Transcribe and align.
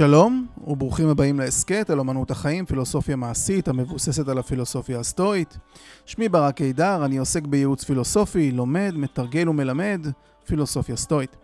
שלום, 0.00 0.46
וברוכים 0.66 1.08
הבאים 1.08 1.38
להסכת 1.40 1.90
על 1.90 2.00
אמנות 2.00 2.30
החיים, 2.30 2.66
פילוסופיה 2.66 3.16
מעשית 3.16 3.68
המבוססת 3.68 4.28
על 4.28 4.38
הפילוסופיה 4.38 5.00
הסטואית. 5.00 5.58
שמי 6.06 6.28
ברק 6.28 6.56
קידר, 6.56 7.04
אני 7.04 7.18
עוסק 7.18 7.46
בייעוץ 7.46 7.84
פילוסופי, 7.84 8.52
לומד, 8.52 8.92
מתרגל 8.96 9.48
ומלמד 9.48 10.06
פילוסופיה 10.46 10.96
סטואית. 10.96 11.36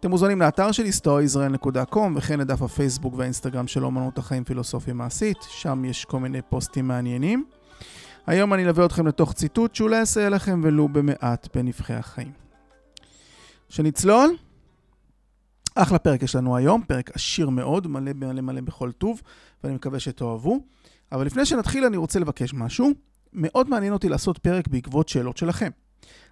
אתם 0.00 0.10
מוזמנים 0.10 0.40
לאתר 0.40 0.72
שלי, 0.72 0.90
stoaisrael.com, 0.90 1.98
וכן 2.16 2.40
לדף 2.40 2.62
הפייסבוק 2.62 3.14
והאינסטגרם 3.16 3.66
של 3.66 3.84
אמנות 3.84 4.18
החיים 4.18 4.44
פילוסופיה 4.44 4.94
מעשית, 4.94 5.38
שם 5.48 5.84
יש 5.84 6.04
כל 6.04 6.20
מיני 6.20 6.42
פוסטים 6.42 6.88
מעניינים. 6.88 7.44
היום 8.26 8.54
אני 8.54 8.64
אלווה 8.64 8.86
אתכם 8.86 9.06
לתוך 9.06 9.32
ציטוט 9.32 9.74
שאולי 9.74 10.02
יסייע 10.02 10.28
לכם 10.28 10.60
ולו 10.64 10.88
במעט 10.88 11.56
בנבחי 11.56 11.94
החיים. 11.94 12.32
שנצלול? 13.68 14.36
אחלה 15.74 15.98
פרק 15.98 16.22
יש 16.22 16.36
לנו 16.36 16.56
היום, 16.56 16.82
פרק 16.86 17.10
עשיר 17.14 17.48
מאוד, 17.48 17.86
מלא 17.86 18.12
מלא 18.12 18.40
מלא 18.40 18.60
בכל 18.60 18.92
טוב, 18.92 19.22
ואני 19.64 19.74
מקווה 19.74 20.00
שתאהבו. 20.00 20.60
אבל 21.12 21.26
לפני 21.26 21.46
שנתחיל 21.46 21.84
אני 21.84 21.96
רוצה 21.96 22.18
לבקש 22.18 22.54
משהו. 22.54 22.90
מאוד 23.32 23.68
מעניין 23.68 23.92
אותי 23.92 24.08
לעשות 24.08 24.38
פרק 24.38 24.68
בעקבות 24.68 25.08
שאלות 25.08 25.36
שלכם. 25.36 25.70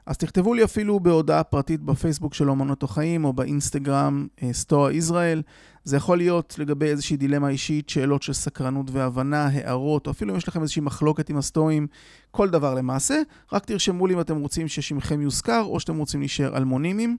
אז 0.06 0.16
תכתבו 0.16 0.54
לי 0.54 0.64
אפילו 0.64 1.00
בהודעה 1.00 1.42
פרטית 1.42 1.82
בפייסבוק 1.82 2.34
של 2.34 2.50
אומנות 2.50 2.82
החיים, 2.82 3.24
או 3.24 3.32
באינסטגרם 3.32 4.26
סטואה 4.52 4.92
ישראל. 4.92 5.42
זה 5.84 5.96
יכול 5.96 6.18
להיות 6.18 6.54
לגבי 6.58 6.86
איזושהי 6.86 7.16
דילמה 7.16 7.48
אישית, 7.48 7.88
שאלות 7.88 8.22
של 8.22 8.32
סקרנות 8.32 8.90
והבנה, 8.90 9.46
הערות, 9.46 10.06
או 10.06 10.12
אפילו 10.12 10.32
אם 10.32 10.38
יש 10.38 10.48
לכם 10.48 10.62
איזושהי 10.62 10.82
מחלוקת 10.82 11.30
עם 11.30 11.36
הסטואים, 11.36 11.86
כל 12.30 12.50
דבר 12.50 12.74
למעשה. 12.74 13.22
רק 13.52 13.64
תרשמו 13.64 14.06
לי 14.06 14.14
אם 14.14 14.20
אתם 14.20 14.36
רוצים 14.36 14.68
ששמכם 14.68 15.20
יוזכר, 15.20 15.62
או 15.62 15.80
שאתם 15.80 15.96
רוצים 15.96 16.20
להישאר 16.20 16.56
אלמונימיים. 16.56 17.16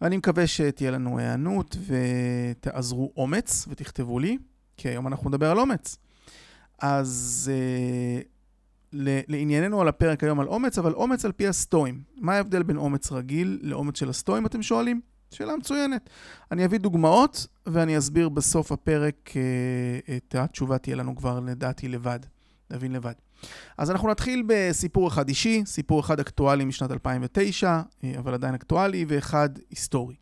ואני 0.00 0.16
מקווה 0.16 0.46
שתהיה 0.46 0.90
לנו 0.90 1.18
היענות 1.18 1.76
ותעזרו 1.86 3.12
אומץ 3.16 3.66
ותכתבו 3.68 4.18
לי, 4.18 4.38
כי 4.76 4.88
היום 4.88 5.06
אנחנו 5.06 5.30
נדבר 5.30 5.50
על 5.50 5.58
אומץ. 5.58 5.96
אז 6.78 7.50
uh, 7.52 8.26
לענייננו 9.28 9.80
על 9.80 9.88
הפרק 9.88 10.24
היום 10.24 10.40
על 10.40 10.48
אומץ, 10.48 10.78
אבל 10.78 10.92
אומץ 10.92 11.24
על 11.24 11.32
פי 11.32 11.48
הסטואים. 11.48 12.02
מה 12.16 12.34
ההבדל 12.34 12.62
בין 12.62 12.76
אומץ 12.76 13.12
רגיל 13.12 13.58
לאומץ 13.62 13.98
של 13.98 14.08
הסטואים, 14.10 14.46
אתם 14.46 14.62
שואלים? 14.62 15.00
שאלה 15.30 15.56
מצוינת. 15.56 16.10
אני 16.52 16.64
אביא 16.64 16.78
דוגמאות 16.78 17.46
ואני 17.66 17.98
אסביר 17.98 18.28
בסוף 18.28 18.72
הפרק 18.72 19.30
uh, 19.32 20.12
את 20.16 20.34
התשובה 20.34 20.78
תהיה 20.78 20.96
לנו 20.96 21.16
כבר 21.16 21.40
לדעתי 21.40 21.88
לבד, 21.88 22.20
נבין 22.70 22.92
לבד. 22.92 23.12
אז 23.78 23.90
אנחנו 23.90 24.10
נתחיל 24.10 24.42
בסיפור 24.46 25.08
אחד 25.08 25.28
אישי, 25.28 25.62
סיפור 25.66 26.00
אחד 26.00 26.20
אקטואלי 26.20 26.64
משנת 26.64 26.90
2009, 26.90 27.80
אה, 28.04 28.12
אבל 28.18 28.34
עדיין 28.34 28.54
אקטואלי, 28.54 29.04
ואחד 29.08 29.48
היסטורי. 29.70 30.14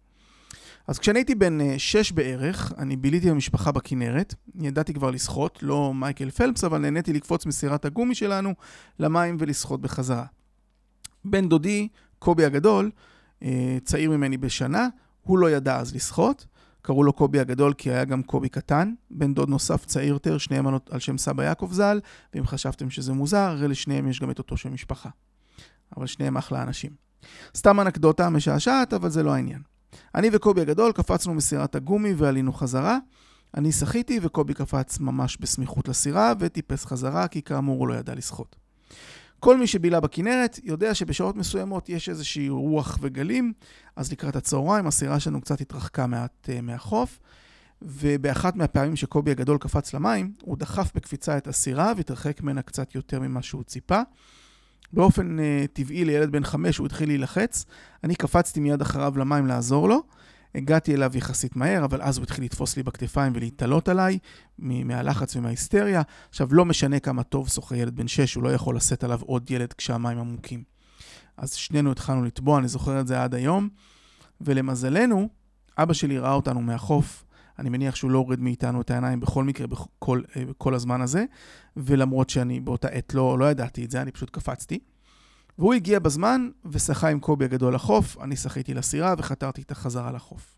אז 0.89 0.99
כשאני 0.99 1.19
הייתי 1.19 1.35
בן 1.35 1.61
אה, 1.61 1.75
שש 1.79 2.13
בערך, 2.13 2.73
אני 2.79 2.97
ביליתי 2.97 3.31
במשפחה 3.31 3.73
בכנרת. 3.73 4.35
ידעתי 4.61 4.95
כבר 4.95 5.11
לשחות, 5.11 5.59
לא 5.63 5.95
מייקל 5.95 6.31
פלפס, 6.31 6.65
אבל 6.65 6.79
נהניתי 6.79 7.13
לקפוץ 7.13 7.47
מסירת 7.47 7.85
הגומי 7.85 8.15
שלנו 8.15 8.55
למים 8.99 9.37
ולשחות 9.41 9.81
בחזרה. 9.81 10.25
בן 11.25 11.49
דודי, 11.49 11.89
קובי 12.19 12.45
הגדול, 12.45 12.91
אה, 13.43 13.79
צעיר 13.85 14.11
ממני 14.11 14.37
בשנה, 14.37 14.89
הוא 15.23 15.39
לא 15.39 15.51
ידע 15.51 15.77
אז 15.77 15.95
לשחות. 15.95 16.47
קראו 16.89 17.05
לו 17.05 17.13
קובי 17.13 17.41
הגדול 17.41 17.73
כי 17.73 17.91
היה 17.91 18.05
גם 18.05 18.23
קובי 18.23 18.49
קטן, 18.49 18.95
בן 19.11 19.35
דוד 19.35 19.49
נוסף 19.49 19.85
צעיר 19.85 20.09
יותר, 20.09 20.39
שניהם 20.39 20.67
על 20.91 20.99
שם 20.99 21.19
סבא 21.19 21.45
יעקב 21.45 21.73
ז"ל, 21.73 22.01
ואם 22.35 22.47
חשבתם 22.47 22.91
שזה 22.91 23.13
מוזר, 23.13 23.39
הרי 23.39 23.69
לשניהם 23.69 24.09
יש 24.09 24.21
גם 24.21 24.31
את 24.31 24.39
אותו 24.39 24.57
שם 24.57 24.75
משפחה. 24.75 25.09
אבל 25.97 26.07
שניהם 26.07 26.37
אחלה 26.37 26.63
אנשים. 26.63 26.91
סתם 27.57 27.81
אנקדוטה 27.81 28.31
משעשעת, 28.31 28.93
אבל 28.93 29.11
זה 29.11 29.23
לא 29.23 29.35
העניין. 29.35 29.63
אני 30.15 30.29
וקובי 30.33 30.61
הגדול 30.61 30.93
קפצנו 30.93 31.35
מסירת 31.35 31.75
הגומי 31.75 32.15
ועלינו 32.17 32.53
חזרה. 32.53 32.99
אני 33.57 33.73
שחיתי 33.73 34.21
וקובי 34.23 34.55
קפץ 34.55 35.01
ממש 35.01 35.37
בסמיכות 35.41 35.89
לסירה 35.89 36.33
וטיפס 36.39 36.85
חזרה, 36.85 37.29
כי 37.29 37.43
כאמור 37.43 37.79
הוא 37.79 37.89
לא 37.89 37.95
ידע 37.95 38.15
לשחות. 38.15 38.57
כל 39.41 39.57
מי 39.57 39.67
שבילה 39.67 40.01
בכנרת 40.01 40.59
יודע 40.65 40.95
שבשעות 40.95 41.37
מסוימות 41.37 41.89
יש 41.89 42.09
איזושהי 42.09 42.49
רוח 42.49 42.99
וגלים, 43.01 43.53
אז 43.97 44.13
לקראת 44.13 44.37
הצהריים 44.37 44.87
הסירה 44.87 45.21
שלנו 45.21 45.41
קצת 45.41 45.61
התרחקה 45.61 46.07
מעט 46.07 46.49
uh, 46.49 46.61
מהחוף, 46.63 47.21
ובאחת 47.83 48.57
מהפעמים 48.57 48.97
שקובי 48.97 49.31
הגדול 49.31 49.59
קפץ 49.59 49.95
למים, 49.95 50.33
הוא 50.43 50.57
דחף 50.57 50.91
בקפיצה 50.95 51.37
את 51.37 51.47
הסירה 51.47 51.93
והתרחק 51.97 52.43
ממנה 52.43 52.63
קצת 52.63 52.95
יותר 52.95 53.21
ממה 53.21 53.43
שהוא 53.43 53.63
ציפה. 53.63 54.01
באופן 54.93 55.39
uh, 55.39 55.43
טבעי 55.73 56.05
לילד 56.05 56.33
בן 56.33 56.45
חמש 56.45 56.79
הוא 56.79 56.87
התחיל 56.87 57.09
להילחץ, 57.09 57.65
אני 58.05 58.15
קפצתי 58.15 58.61
מיד 58.61 58.81
אחריו 58.81 59.19
למים 59.19 59.47
לעזור 59.47 59.89
לו. 59.89 60.03
הגעתי 60.55 60.95
אליו 60.95 61.17
יחסית 61.17 61.57
מהר, 61.57 61.85
אבל 61.85 62.03
אז 62.03 62.17
הוא 62.17 62.25
התחיל 62.25 62.45
לתפוס 62.45 62.77
לי 62.77 62.83
בכתפיים 62.83 63.33
ולהתעלות 63.37 63.89
עליי 63.89 64.19
מהלחץ 64.59 65.37
ומההיסטריה. 65.37 66.03
עכשיו, 66.29 66.49
לא 66.51 66.65
משנה 66.65 67.01
כמה 67.01 67.23
טוב 67.23 67.49
שוחה 67.49 67.77
ילד 67.77 67.97
בן 67.97 68.09
6, 68.09 68.35
הוא 68.35 68.45
לא 68.45 68.53
יכול 68.53 68.77
לשאת 68.77 69.05
עליו 69.05 69.21
עוד 69.23 69.51
ילד 69.51 69.73
כשהמים 69.73 70.19
עמוקים. 70.19 70.63
אז 71.37 71.53
שנינו 71.53 71.93
התחלנו 71.93 72.25
לטבוע, 72.25 72.59
אני 72.59 72.69
זוכר 72.69 73.01
את 73.01 73.07
זה 73.07 73.23
עד 73.23 73.35
היום. 73.35 73.69
ולמזלנו, 74.41 75.29
אבא 75.79 75.93
שלי 75.93 76.19
ראה 76.19 76.33
אותנו 76.33 76.61
מהחוף. 76.61 77.25
אני 77.59 77.69
מניח 77.69 77.95
שהוא 77.95 78.11
לא 78.11 78.19
הוריד 78.19 78.41
מאיתנו 78.41 78.81
את 78.81 78.91
העיניים 78.91 79.21
בכל 79.21 79.45
מקרה, 79.45 79.67
בכל, 79.67 80.23
אה, 80.37 80.45
בכל 80.45 80.75
הזמן 80.75 81.01
הזה. 81.01 81.25
ולמרות 81.77 82.31
שאני 82.31 82.61
באותה 82.61 82.89
עת 82.89 83.15
לא, 83.15 83.39
לא 83.39 83.51
ידעתי 83.51 83.85
את 83.85 83.91
זה, 83.91 84.03
אני 84.03 84.13
פשוט 84.13 84.31
קפצתי. 84.31 84.79
והוא 85.59 85.75
הגיע 85.75 85.99
בזמן 85.99 86.49
ושחה 86.65 87.09
עם 87.09 87.21
קובי 87.21 87.45
הגדול 87.45 87.75
לחוף, 87.75 88.17
אני 88.21 88.37
שחיתי 88.37 88.75
לסירה 88.75 89.15
וחתרתי 89.19 89.61
איתה 89.61 89.75
חזרה 89.75 90.13
לחוף. 90.13 90.57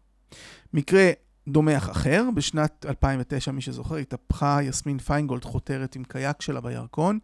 מקרה 0.72 1.10
דומח 1.48 1.90
אחר, 1.90 2.24
בשנת 2.34 2.86
2009, 2.88 3.52
מי 3.52 3.60
שזוכר, 3.60 3.96
התהפכה 3.96 4.62
יסמין 4.62 4.98
פיינגולד 4.98 5.44
חותרת 5.44 5.96
עם 5.96 6.04
קייק 6.04 6.42
שלה 6.42 6.60
בירקון, 6.60 7.18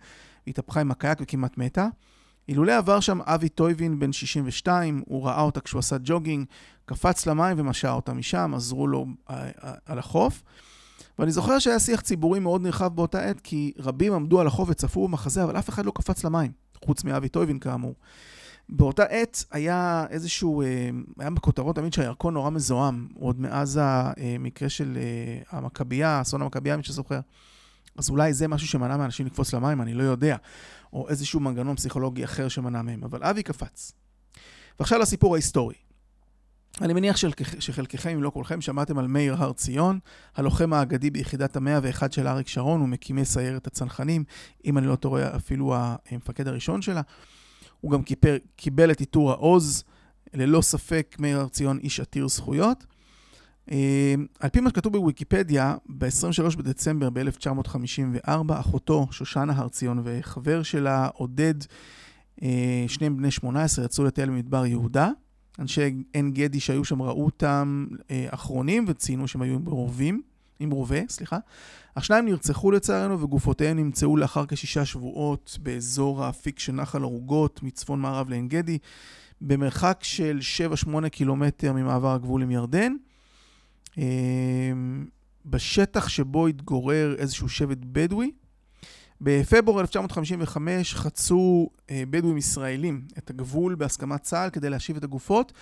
התהפכה 0.47 0.81
עם 0.81 0.91
הקייק 0.91 1.19
וכמעט 1.23 1.59
מתה. 1.59 1.89
אילולא 2.49 2.79
עבר 2.79 3.01
שם 3.01 3.21
אבי 3.23 3.49
טויבין 3.49 3.99
בן 3.99 4.13
62, 4.13 5.03
הוא 5.07 5.27
ראה 5.27 5.41
אותה 5.41 5.61
כשהוא 5.61 5.79
עשה 5.79 5.97
ג'וגינג, 6.05 6.47
קפץ 6.85 7.27
למים 7.27 7.61
ומשע 7.61 7.91
אותה 7.91 8.13
משם, 8.13 8.53
עזרו 8.55 8.87
לו 8.87 9.07
אה, 9.31 9.51
אה, 9.65 9.73
על 9.87 9.99
החוף. 9.99 10.43
ואני 11.19 11.33
זוכר 11.33 11.59
שהיה 11.59 11.79
שיח 11.79 12.01
ציבורי 12.01 12.39
מאוד 12.41 12.63
נרחב 12.63 12.95
באותה 12.97 13.21
עת, 13.21 13.41
כי 13.41 13.73
רבים 13.79 14.13
עמדו 14.13 14.41
על 14.41 14.47
החוף 14.47 14.69
וצפו 14.71 15.09
במחזה, 15.09 15.45
אבל 15.45 15.59
אף 15.59 15.69
אחד 15.69 15.87
לא 15.87 15.93
קפץ 15.95 16.25
למים. 16.25 16.66
חוץ 16.87 17.05
מאבי 17.05 17.29
טויבין 17.29 17.59
כאמור. 17.59 17.95
באותה 18.69 19.03
עת 19.03 19.45
היה 19.51 20.07
איזשהו, 20.11 20.63
אה, 20.63 20.91
היה 21.19 21.31
בכותרות 21.31 21.77
תמיד 21.77 21.93
שהירקון 21.93 22.35
נורא 22.35 22.51
מזוהם, 22.51 23.09
עוד 23.15 23.41
מאז 23.41 23.81
המקרה 23.83 24.69
של 24.69 24.99
אה, 25.01 25.59
המכבייה, 25.59 26.21
אסון 26.21 26.43
המכבייה, 26.43 26.77
מי 26.77 26.83
שזוכר. 26.83 27.21
אז 27.97 28.11
אולי 28.11 28.35
זה 28.35 28.49
משהו 28.49 28.69
שמנע 28.69 28.97
מאנשים 28.97 29.27
לקפוץ 29.27 29.55
למים, 29.55 29.83
אני 29.83 29.95
לא 29.95 30.03
יודע. 30.03 30.37
או 30.93 31.09
איזשהו 31.09 31.41
מנגנון 31.41 31.77
פסיכולוגי 31.77 32.25
אחר 32.25 32.49
שמנע 32.49 32.83
מהם, 32.83 33.05
אבל 33.05 33.25
אבי 33.25 33.43
קפץ. 33.43 33.93
ועכשיו 34.81 34.99
לסיפור 34.99 35.35
ההיסטורי. 35.35 35.75
אני 36.81 36.93
מניח 36.93 37.17
שחלקכם, 37.59 38.11
אם 38.11 38.23
לא 38.23 38.31
כולכם, 38.31 38.61
שמעתם 38.61 38.99
על 38.99 39.07
מאיר 39.07 39.35
הר 39.39 39.53
ציון, 39.53 39.99
הלוחם 40.37 40.73
האגדי 40.73 41.11
ביחידת 41.11 41.57
המאה 41.57 41.79
ואחד 41.83 42.13
של 42.13 42.29
אריק 42.29 42.49
שרון, 42.49 42.81
הוא 42.81 42.89
מקימי 42.89 43.25
סיירת 43.25 43.67
הצנחנים, 43.67 44.25
אם 44.65 44.79
אני 44.79 44.87
לא 44.87 44.97
טועה, 44.97 45.37
אפילו 45.37 45.75
המפקד 46.11 46.49
הראשון 46.49 46.83
שלה. 46.83 47.01
הוא 47.81 47.91
גם 47.93 48.03
קיפר, 48.03 48.37
קיבל 48.57 48.91
את 48.91 49.01
עיטור 49.01 49.31
העוז, 49.31 49.85
ללא 50.35 50.61
ספק 50.61 51.17
מאיר 51.19 51.39
הר 51.39 51.49
ציון 51.49 51.79
איש 51.79 52.01
עתיר 52.01 52.29
זכויות. 52.29 52.87
אה, 53.71 54.15
על 54.41 54.51
פי 54.51 54.61
מה 54.61 54.71
שכתוב 54.71 54.97
בוויקיפדיה, 54.97 55.77
ב-23 55.89 56.57
בדצמבר 56.57 57.11
ב-1954, 57.11 58.31
אחותו 58.61 59.07
שושנה 59.11 59.53
הר 59.57 59.69
ציון 59.69 60.01
וחבר 60.05 60.63
שלה 60.63 61.09
עודד, 61.15 61.55
אה, 62.43 62.85
שניהם 62.89 63.17
בני 63.17 63.31
18, 63.31 63.85
יצאו 63.85 64.05
לטייל 64.05 64.29
במדבר 64.29 64.67
יהודה. 64.67 65.11
אנשי 65.59 65.95
עין 66.13 66.33
גדי 66.33 66.61
שהיו 66.61 66.85
שם 66.85 67.03
ראו 67.03 67.25
אותם 67.25 67.87
אה, 68.11 68.27
אחרונים 68.31 68.85
וציינו 68.89 69.29
שהם 69.29 69.43
היו 69.43 69.55
עם 69.55 69.67
רובים, 69.67 70.23
עם 70.61 70.71
רובה, 70.71 70.99
סליחה. 71.09 71.39
השניים 71.97 72.25
נרצחו 72.25 72.71
לצערנו 72.71 73.21
וגופותיהם 73.21 73.77
נמצאו 73.77 74.17
לאחר 74.17 74.47
כשישה 74.47 74.85
שבועות 74.85 75.59
באזור 75.63 76.25
האפיק 76.25 76.59
של 76.59 76.73
נחל 76.73 77.03
ערוגות 77.03 77.63
מצפון 77.63 78.01
מערב 78.01 78.29
לעין 78.29 78.49
גדי, 78.49 78.79
במרחק 79.41 79.99
של 80.03 80.39
7-8 81.05 81.09
קילומטר 81.09 81.73
ממעבר 81.73 82.15
הגבול 82.15 82.43
עם 82.43 82.51
ירדן. 82.51 82.93
אה, 83.99 84.05
בשטח 85.47 86.09
שבו 86.09 86.47
התגורר 86.47 87.15
איזשהו 87.19 87.49
שבט 87.49 87.79
בדואי, 87.83 88.31
בפברואר 89.21 89.81
1955 89.81 90.95
חצו 90.95 91.69
אה, 91.91 92.03
בדואים 92.11 92.37
ישראלים 92.37 93.03
את 93.19 93.31
הגבול 93.31 93.75
בהסכמת 93.75 94.23
צה"ל 94.23 94.51
כדי 94.51 94.71
להשיב 94.71 94.97
את 94.97 95.05
הגופות, 95.05 95.53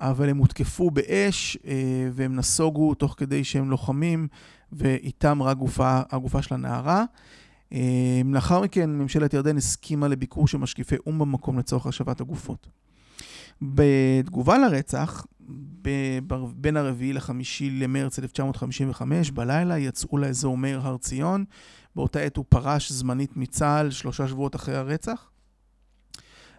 אבל 0.00 0.28
הם 0.28 0.36
הותקפו 0.36 0.90
באש 0.90 1.58
אה, 1.66 2.08
והם 2.12 2.36
נסוגו 2.36 2.94
תוך 2.94 3.14
כדי 3.18 3.44
שהם 3.44 3.70
לוחמים, 3.70 4.28
ואיתם 4.72 5.42
ראה 5.42 5.54
גופה, 5.54 6.00
הגופה 6.10 6.42
של 6.42 6.54
הנערה. 6.54 7.04
אה, 7.72 8.20
לאחר 8.24 8.60
מכן 8.60 8.90
ממשלת 8.90 9.34
ירדן 9.34 9.56
הסכימה 9.56 10.08
לביקור 10.08 10.48
של 10.48 10.58
משקיפי 10.58 10.96
או"ם 11.06 11.18
במקום 11.18 11.58
לצורך 11.58 11.86
השבת 11.86 12.20
הגופות. 12.20 12.68
בתגובה 13.62 14.58
לרצח, 14.58 15.26
בין 16.56 16.76
הרביעי 16.76 17.12
לחמישי 17.12 17.70
למרץ 17.70 18.18
1955, 18.18 19.30
בלילה 19.30 19.78
יצאו 19.78 20.18
לאזור 20.18 20.56
מאיר 20.56 20.80
הר 20.80 20.96
ציון. 20.96 21.44
באותה 21.96 22.20
עת 22.20 22.36
הוא 22.36 22.44
פרש 22.48 22.92
זמנית 22.92 23.36
מצה"ל, 23.36 23.90
שלושה 23.90 24.28
שבועות 24.28 24.56
אחרי 24.56 24.76
הרצח. 24.76 25.30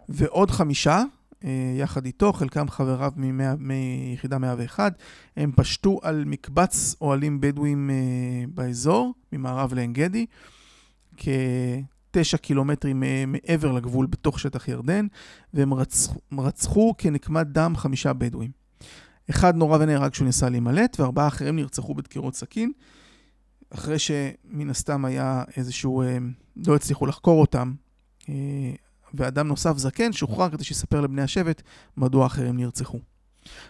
ועוד 0.10 0.51
חמישה, 0.51 1.04
אה, 1.44 1.74
יחד 1.78 2.06
איתו, 2.06 2.33
חלקם 2.33 2.69
חבריו 2.69 3.12
מיחידה 3.57 4.38
101, 4.38 4.94
הם 5.38 5.51
פשטו 5.56 6.00
על 6.04 6.24
מקבץ 6.25 6.95
אוהלים 7.01 7.42
בדואים 7.42 7.89
אה, 7.89 8.45
באזור, 8.48 9.13
ממערב 9.31 9.74
לעין 9.74 9.94
גדי, 9.94 10.25
כתשע 11.18 12.38
קילומטרים 12.38 13.04
אה, 13.04 13.24
מעבר 13.27 13.72
לגבול 13.72 14.06
בתוך 14.06 14.39
שטח 14.39 14.68
ירדן, 14.68 15.07
והם 15.54 15.74
רצחו, 15.74 16.19
רצחו 16.38 16.94
כנקמת 16.98 17.48
דם 17.48 17.74
חמישה 17.77 18.13
בדואים. 18.13 18.51
אחד 19.30 19.56
נורא 19.56 19.77
ונהרג 19.81 20.12
כשהוא 20.12 20.25
ניסה 20.25 20.50
להימלט, 20.50 21.00
וארבעה 21.00 21.27
אחרים 21.27 21.56
נרצחו 21.56 21.95
בדקירות 21.95 22.36
סכין, 22.36 22.72
אחרי 23.73 24.00
שמן 24.00 24.69
הסתם 24.69 25.06
היה 25.06 25.44
איזשהו, 25.57 26.03
לא 26.68 26.75
הצליחו 26.75 27.06
לחקור 27.06 27.41
אותם, 27.41 27.73
ואדם 29.13 29.47
נוסף 29.47 29.77
זקן 29.77 30.13
שוחרר 30.13 30.50
כדי 30.50 30.63
שיספר 30.63 31.01
לבני 31.01 31.21
השבט 31.21 31.62
מדוע 31.97 32.25
אחרים 32.25 32.57
נרצחו. 32.57 33.00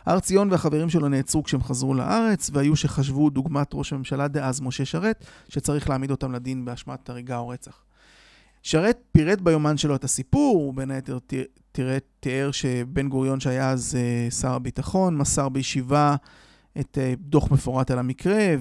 הר 0.05 0.19
ציון 0.19 0.51
והחברים 0.51 0.89
שלו 0.89 1.07
נעצרו 1.07 1.43
כשהם 1.43 1.63
חזרו 1.63 1.93
לארץ, 1.93 2.49
והיו 2.53 2.75
שחשבו 2.75 3.29
דוגמת 3.29 3.69
ראש 3.73 3.93
הממשלה 3.93 4.27
דאז, 4.27 4.61
משה 4.61 4.85
שרת, 4.85 5.25
שצריך 5.49 5.89
להעמיד 5.89 6.11
אותם 6.11 6.31
לדין 6.31 6.65
באשמת 6.65 7.09
הריגה 7.09 7.37
או 7.37 7.47
רצח. 7.47 7.83
שרת 8.63 8.99
פירט 9.11 9.41
ביומן 9.41 9.77
שלו 9.77 9.95
את 9.95 10.03
הסיפור, 10.03 10.57
הוא 10.57 10.73
בין 10.73 10.91
היתר 10.91 11.17
תיאר 12.19 12.51
שבן 12.51 13.09
גוריון 13.09 13.39
שהיה 13.39 13.69
אז 13.69 13.97
אה, 13.99 14.31
שר 14.31 14.53
הביטחון, 14.53 15.17
מסר 15.17 15.49
בישיבה 15.49 16.15
את 16.79 16.97
אה, 17.01 17.13
דוח 17.19 17.51
מפורט 17.51 17.91
על 17.91 17.99
המקרה, 17.99 18.55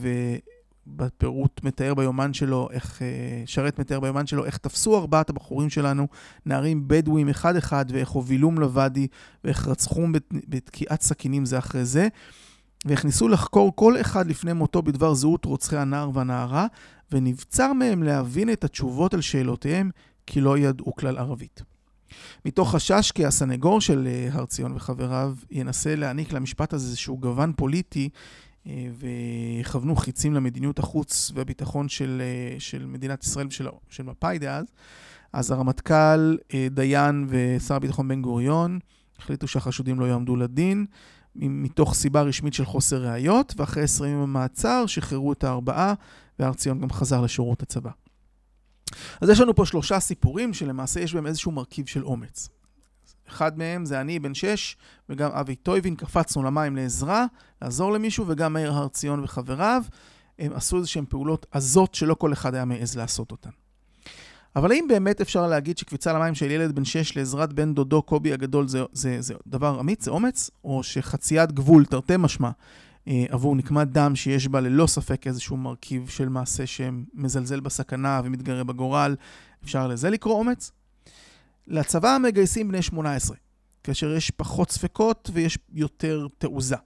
בפירוט 0.97 1.61
מתאר 1.65 1.95
ביומן 1.95 2.33
שלו, 2.33 2.69
איך, 2.71 3.03
אה, 3.03 3.43
שרת 3.47 3.79
מתאר 3.79 4.01
ביומן 4.01 4.27
שלו, 4.27 4.45
איך 4.45 4.57
תפסו 4.57 4.99
ארבעת 4.99 5.31
הבחורים 5.31 5.71
שלנו, 5.71 6.09
נערים 6.47 6.89
בדואים 6.89 7.29
אחד-אחד, 7.29 7.85
ואיך 7.89 8.09
הובילום 8.09 8.59
לוואדי, 8.59 9.07
ואיך 9.45 9.69
רצחום 9.69 10.13
בתקיעת 10.49 11.03
סכינים 11.03 11.45
זה 11.45 11.59
אחרי 11.59 11.85
זה, 11.85 12.09
ואיך 12.85 13.05
ניסו 13.05 13.29
לחקור 13.29 13.73
כל 13.77 14.01
אחד 14.01 14.27
לפני 14.27 14.53
מותו 14.53 14.83
בדבר 14.83 15.15
זהות 15.15 15.45
רוצחי 15.45 15.77
הנער 15.77 16.11
והנערה, 16.15 16.67
ונבצר 17.13 17.73
מהם 17.73 18.03
להבין 18.03 18.53
את 18.53 18.65
התשובות 18.65 19.15
על 19.15 19.21
שאלותיהם, 19.21 19.91
כי 20.27 20.41
לא 20.41 20.59
ידעו 20.59 20.95
כלל 20.95 21.19
ערבית. 21.19 21.63
מתוך 22.45 22.75
חשש 22.75 23.11
כי 23.11 23.27
הסנגור 23.27 23.81
של 23.81 24.07
אה, 24.07 24.29
הר 24.33 24.47
ציון 24.47 24.73
וחבריו 24.77 25.35
ינסה 25.51 25.95
להעניק 25.95 26.33
למשפט 26.33 26.73
הזה 26.73 26.87
איזשהו 26.87 27.19
גוון 27.19 27.53
פוליטי, 27.57 28.09
וכוונו 28.67 29.97
חיצים 29.97 30.35
למדיניות 30.35 30.79
החוץ 30.79 31.33
והביטחון 31.35 31.89
של, 31.89 32.23
אה, 32.25 32.61
של 32.61 32.87
מדינת 32.87 33.25
ישראל 33.25 33.47
ושל 33.47 33.69
של 33.89 34.03
מפא"י 34.03 34.39
דאז. 34.39 34.67
אז 35.33 35.51
הרמטכ"ל, 35.51 36.37
אה, 36.55 36.67
דיין 36.71 37.27
ושר 37.29 37.75
הביטחון 37.75 38.09
בן 38.09 38.23
גוריון 38.23 38.79
החליטו 39.19 39.49
שהחשודים 39.49 40.01
לא 40.01 40.05
יעמדו 40.05 40.37
לדין, 40.37 40.87
מתוך 41.37 41.95
סיבה 41.95 42.23
רשמית 42.23 42.55
של 42.55 42.65
חוסר 42.65 43.07
ראיות, 43.07 43.55
ואחרי 43.57 43.83
20 43.83 44.13
ימים 44.13 44.23
במעצר 44.23 44.87
שחררו 44.87 45.33
את 45.33 45.45
הארבעה, 45.45 45.95
והר 46.39 46.53
ציון 46.53 46.81
גם 46.81 46.91
חזר 46.91 47.21
לשירות 47.21 47.63
הצבא. 47.63 47.91
אז 49.21 49.29
יש 49.29 49.41
לנו 49.41 49.55
פה 49.55 49.67
שלושה 49.67 50.01
סיפורים 50.01 50.55
שלמעשה 50.55 51.01
יש 51.01 51.15
בהם 51.15 51.27
איזשהו 51.27 51.53
מרכיב 51.53 51.87
של 51.87 52.05
אומץ. 52.05 52.49
אחד 53.31 53.59
מהם 53.59 53.85
זה 53.85 54.01
אני, 54.01 54.19
בן 54.19 54.35
שש, 54.35 54.77
וגם 55.09 55.31
אבי 55.31 55.55
טויבין, 55.55 55.97
קפצנו 55.97 56.43
למים 56.43 56.77
לעזרה, 56.77 57.27
לעזור 57.63 57.93
למישהו, 57.93 58.25
וגם 58.29 58.53
מאיר 58.53 58.73
הר 58.73 58.89
ציון 58.89 59.25
וחבריו. 59.25 59.83
הם 60.39 60.53
עשו 60.55 60.77
איזשהן 60.77 61.05
פעולות 61.09 61.47
עזות 61.51 61.95
שלא 61.95 62.15
כל 62.15 62.33
אחד 62.33 62.55
היה 62.55 62.65
מעז 62.65 62.97
לעשות 62.97 63.31
אותן. 63.31 63.51
אבל 64.57 64.73
האם 64.73 64.85
באמת 64.89 65.21
אפשר 65.21 65.47
להגיד 65.47 65.79
שקפיצה 65.79 66.13
למים 66.13 66.35
של 66.35 66.51
ילד 66.51 66.75
בן 66.75 66.85
שש 66.85 67.17
לעזרת 67.17 67.53
בן 67.53 67.75
דודו 67.75 68.03
קובי 68.03 68.33
הגדול 68.33 68.69
זה, 68.69 68.83
זה, 68.93 69.17
זה 69.21 69.35
דבר 69.47 69.81
אמיץ, 69.81 70.05
זה 70.05 70.11
אומץ? 70.11 70.51
או 70.65 70.83
שחציית 70.83 71.53
גבול, 71.53 71.85
תרתי 71.85 72.15
משמע, 72.19 72.51
אה, 73.09 73.25
עבור 73.29 73.57
נקמת 73.57 73.89
דם 73.89 74.17
שיש 74.17 74.49
בה 74.49 74.61
ללא 74.61 74.87
ספק 74.87 75.27
איזשהו 75.27 75.57
מרכיב 75.57 76.09
של 76.09 76.29
מעשה 76.29 76.67
שמזלזל 76.67 77.61
בסכנה 77.61 78.21
ומתגרה 78.25 78.65
בגורל, 78.65 79.17
אפשר 79.65 79.89
לזה 79.89 80.11
לקרוא 80.11 80.35
אומץ? 80.35 80.73
לצבא 81.71 82.19
מגייסים 82.23 82.69
בני 82.69 82.83
18, 82.83 83.37
כאשר 83.85 84.13
יש 84.17 84.31
פחות 84.31 84.71
ספקות 84.71 85.31
ויש 85.33 85.59
יותר 85.73 86.27
תעוזה. 86.39 86.77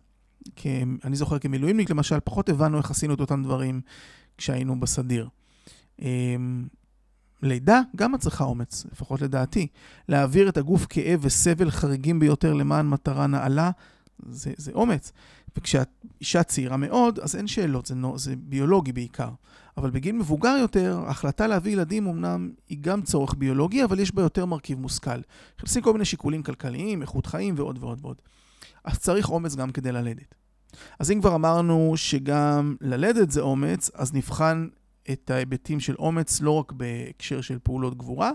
כי 0.57 0.85
אני 1.05 1.17
זוכר 1.17 1.39
כמילואימניק, 1.39 1.91
למשל, 1.91 2.21
פחות 2.21 2.49
הבנו 2.49 2.79
איך 2.79 2.91
עשינו 2.91 3.15
את 3.15 3.21
אותם 3.21 3.43
דברים 3.43 3.81
כשהיינו 4.39 4.81
בסדיר. 4.81 5.29
אמ, 6.03 6.69
לידה 7.43 7.81
גם 7.97 8.15
את 8.15 8.21
צריכה 8.21 8.45
אומץ, 8.45 8.87
לפחות 8.93 9.23
לדעתי. 9.23 9.67
להעביר 10.09 10.49
את 10.49 10.57
הגוף 10.57 10.87
כאב 10.89 11.21
וסבל 11.23 11.71
חריגים 11.71 12.19
ביותר 12.19 12.53
למען 12.53 12.89
מטרה 12.89 13.27
נעלה, 13.27 13.71
זה, 14.29 14.53
זה 14.57 14.73
אומץ. 14.73 15.13
וכשאת 15.57 15.89
אישה 16.21 16.43
צעירה 16.43 16.77
מאוד, 16.77 17.19
אז 17.19 17.37
אין 17.37 17.47
שאלות, 17.47 17.87
זה, 17.87 17.95
זה 18.17 18.35
ביולוגי 18.37 18.93
בעיקר. 18.93 19.31
אבל 19.77 19.91
בגיל 19.91 20.15
מבוגר 20.15 20.57
יותר, 20.61 21.03
ההחלטה 21.07 21.47
להביא 21.47 21.73
ילדים 21.73 22.07
אמנם 22.07 22.51
היא 22.69 22.79
גם 22.81 23.03
צורך 23.03 23.35
ביולוגי, 23.35 23.85
אבל 23.85 23.99
יש 23.99 24.15
בה 24.15 24.23
יותר 24.23 24.47
מרכיב 24.47 24.79
מושכל. 24.79 25.21
נכנסים 25.59 25.83
כל 25.83 25.93
מיני 25.93 26.05
שיקולים 26.05 26.43
כלכליים, 26.43 27.03
איכות 27.03 27.27
חיים 27.27 27.55
ועוד 27.59 27.79
ועוד 27.81 27.99
ועוד. 28.03 28.17
אז 28.85 28.99
צריך 28.99 29.31
אומץ 29.31 29.55
גם 29.55 29.73
כדי 29.73 29.93
ללדת. 29.93 30.35
אז 30.99 31.11
אם 31.11 31.21
כבר 31.21 31.35
אמרנו 31.35 31.93
שגם 31.97 32.77
ללדת 32.81 33.31
זה 33.31 33.41
אומץ, 33.41 33.91
אז 33.95 34.15
נבחן 34.15 34.69
את 35.11 35.31
ההיבטים 35.31 35.81
של 35.81 35.95
אומץ 35.99 36.41
לא 36.41 36.51
רק 36.51 36.73
בהקשר 36.73 37.41
של 37.41 37.59
פעולות 37.63 37.99
גבורה. 37.99 38.31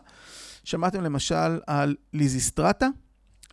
שמעתם 0.63 1.01
למשל 1.01 1.59
על 1.68 1.95
ליזיסטרטה. 2.13 2.88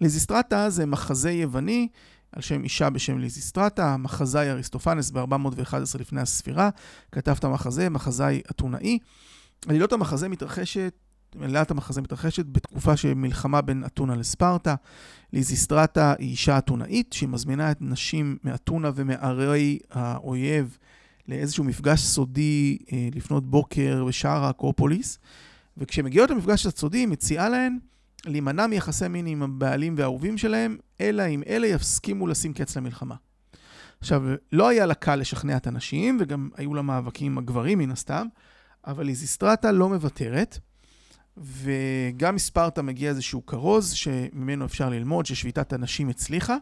ליזיסטרטה 0.00 0.70
זה 0.70 0.86
מחזה 0.86 1.30
יווני 1.30 1.88
על 2.36 2.42
שם 2.42 2.64
אישה 2.64 2.90
בשם 2.90 3.19
ליזיסטרטה, 3.19 3.94
המחזאי 3.94 4.50
אריסטופנס 4.50 5.10
ב-411 5.10 5.98
לפני 5.98 6.20
הספירה, 6.20 6.70
כתב 7.12 7.34
את 7.38 7.44
המחזה, 7.44 7.90
מחזאי 7.90 8.40
אתונאי. 8.50 8.98
עלילות 9.69 9.93
המחזה 9.93 10.28
מתרחשת, 10.28 10.93
עלילת 11.40 11.70
המחזה 11.70 12.02
מתרחשת 12.02 12.46
בתקופה 12.46 12.96
של 12.96 13.14
מלחמה 13.14 13.60
בין 13.60 13.84
אתונה 13.86 14.16
לספרטה. 14.16 14.74
ליזיסטרטה 15.32 16.14
היא 16.19 16.31
אישה 16.31 16.58
אתונאית 16.58 17.12
שהיא 17.12 17.28
מזמינה 17.28 17.70
את 17.70 17.76
נשים 17.81 18.36
מאתונה 18.44 18.90
ומערי 18.94 19.78
האויב 19.90 20.78
לאיזשהו 21.28 21.64
מפגש 21.64 22.00
סודי 22.00 22.78
אה, 22.93 23.08
לפנות 23.14 23.50
בוקר 23.50 24.05
בשער 24.08 24.44
האקרופוליס. 24.44 25.19
וכשהן 25.76 26.05
מגיעות 26.05 26.31
למפגש 26.31 26.66
הסודי, 26.66 26.98
היא 26.98 27.08
מציעה 27.08 27.48
להן 27.48 27.78
להימנע 28.25 28.67
מיחסי 28.67 29.08
מין 29.08 29.27
עם 29.27 29.43
הבעלים 29.43 29.94
והאהובים 29.99 30.39
שלהם, 30.39 30.77
אלא 31.01 31.23
אם 31.29 31.43
אלה 31.46 31.67
יסכימו 31.67 32.27
לשים 32.27 32.53
קץ 32.53 32.77
למלחמה. 32.77 33.15
עכשיו, 34.01 34.23
לא 34.53 34.69
היה 34.69 34.87
לה 34.87 34.94
קל 34.94 35.17
לשכנע 35.17 35.56
את 35.56 35.67
הנשים, 35.67 36.19
וגם 36.20 36.51
היו 36.56 36.75
לה 36.75 36.82
מאבקים 36.82 37.32
עם 37.32 37.39
הגברים 37.39 37.79
מן 37.79 37.91
הסתם, 37.91 38.27
אבל 38.87 39.08
איזיסטרטה 39.08 39.73
לא 39.73 39.89
מוותרת, 39.89 40.58
וגם 41.37 42.35
מספרטה 42.35 42.82
מגיע 42.82 43.11
איזשהו 43.11 43.46
כרוז 43.46 43.93
שממנו 43.93 44.65
אפשר 44.65 44.89
ללמוד 44.89 45.27
ששביתת 45.27 45.73
הנשים 45.73 46.08
הצליחה, 46.08 46.56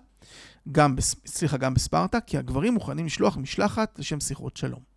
גם, 0.73 0.97
הצליחה 1.25 1.57
גם 1.57 1.75
בספרטה, 1.75 2.21
כי 2.21 2.39
הגברים 2.39 2.75
מוכנים 2.75 3.07
לשלוח 3.07 3.37
משלחת 3.37 3.99
לשם 3.99 4.21
שיחות 4.21 4.57
שלום. 4.57 4.94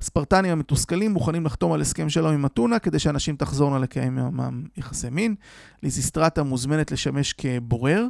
הספרטנים 0.00 0.52
המתוסכלים 0.52 1.12
מוכנים 1.12 1.46
לחתום 1.46 1.72
על 1.72 1.80
הסכם 1.80 2.08
שלום 2.08 2.34
עם 2.34 2.46
אתונה 2.46 2.78
כדי 2.78 2.98
שאנשים 2.98 3.36
תחזורנה 3.36 3.78
לקיים 3.78 4.18
עמם 4.18 4.62
יחסי 4.76 5.10
מין. 5.10 5.34
ליזיסטרטה 5.82 6.42
מוזמנת 6.42 6.92
לשמש 6.92 7.32
כבורר, 7.32 8.06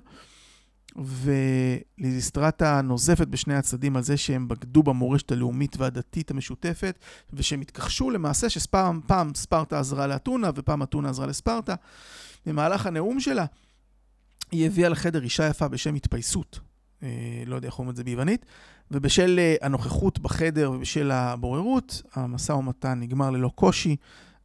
וליזיסטרטה 1.98 2.80
נוזפת 2.82 3.28
בשני 3.28 3.54
הצדדים 3.54 3.96
על 3.96 4.02
זה 4.02 4.16
שהם 4.16 4.48
בגדו 4.48 4.82
במורשת 4.82 5.32
הלאומית 5.32 5.76
והדתית 5.76 6.30
המשותפת, 6.30 6.98
ושהם 7.32 7.60
התכחשו 7.60 8.10
למעשה 8.10 8.48
שפעם 8.48 9.00
פעם 9.06 9.34
ספרטה 9.34 9.78
עזרה 9.78 10.06
לאתונה 10.06 10.50
ופעם 10.54 10.82
אתונה 10.82 11.10
עזרה 11.10 11.26
לספרטה. 11.26 11.74
במהלך 12.46 12.86
הנאום 12.86 13.20
שלה 13.20 13.44
היא 14.52 14.66
הביאה 14.66 14.88
לחדר 14.88 15.22
אישה 15.22 15.46
יפה 15.46 15.68
בשם 15.68 15.94
התפייסות. 15.94 16.73
אה, 17.04 17.42
לא 17.46 17.56
יודע 17.56 17.66
איך 17.66 17.78
אומרים 17.78 17.90
את 17.90 17.96
זה 17.96 18.04
ביוונית, 18.04 18.46
ובשל 18.90 19.38
אה, 19.38 19.54
הנוכחות 19.62 20.18
בחדר 20.18 20.70
ובשל 20.74 21.10
הבוררות, 21.10 22.02
המשא 22.14 22.52
ומתן 22.52 23.00
נגמר 23.00 23.30
ללא 23.30 23.50
קושי, 23.54 23.96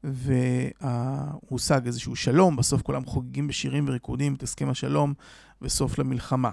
והושג 0.03 1.85
איזשהו 1.85 2.15
שלום, 2.15 2.55
בסוף 2.55 2.81
כולם 2.81 3.05
חוגגים 3.05 3.47
בשירים 3.47 3.85
וריקודים 3.87 4.33
את 4.33 4.43
הסכם 4.43 4.69
השלום 4.69 5.13
וסוף 5.61 5.99
למלחמה. 5.99 6.51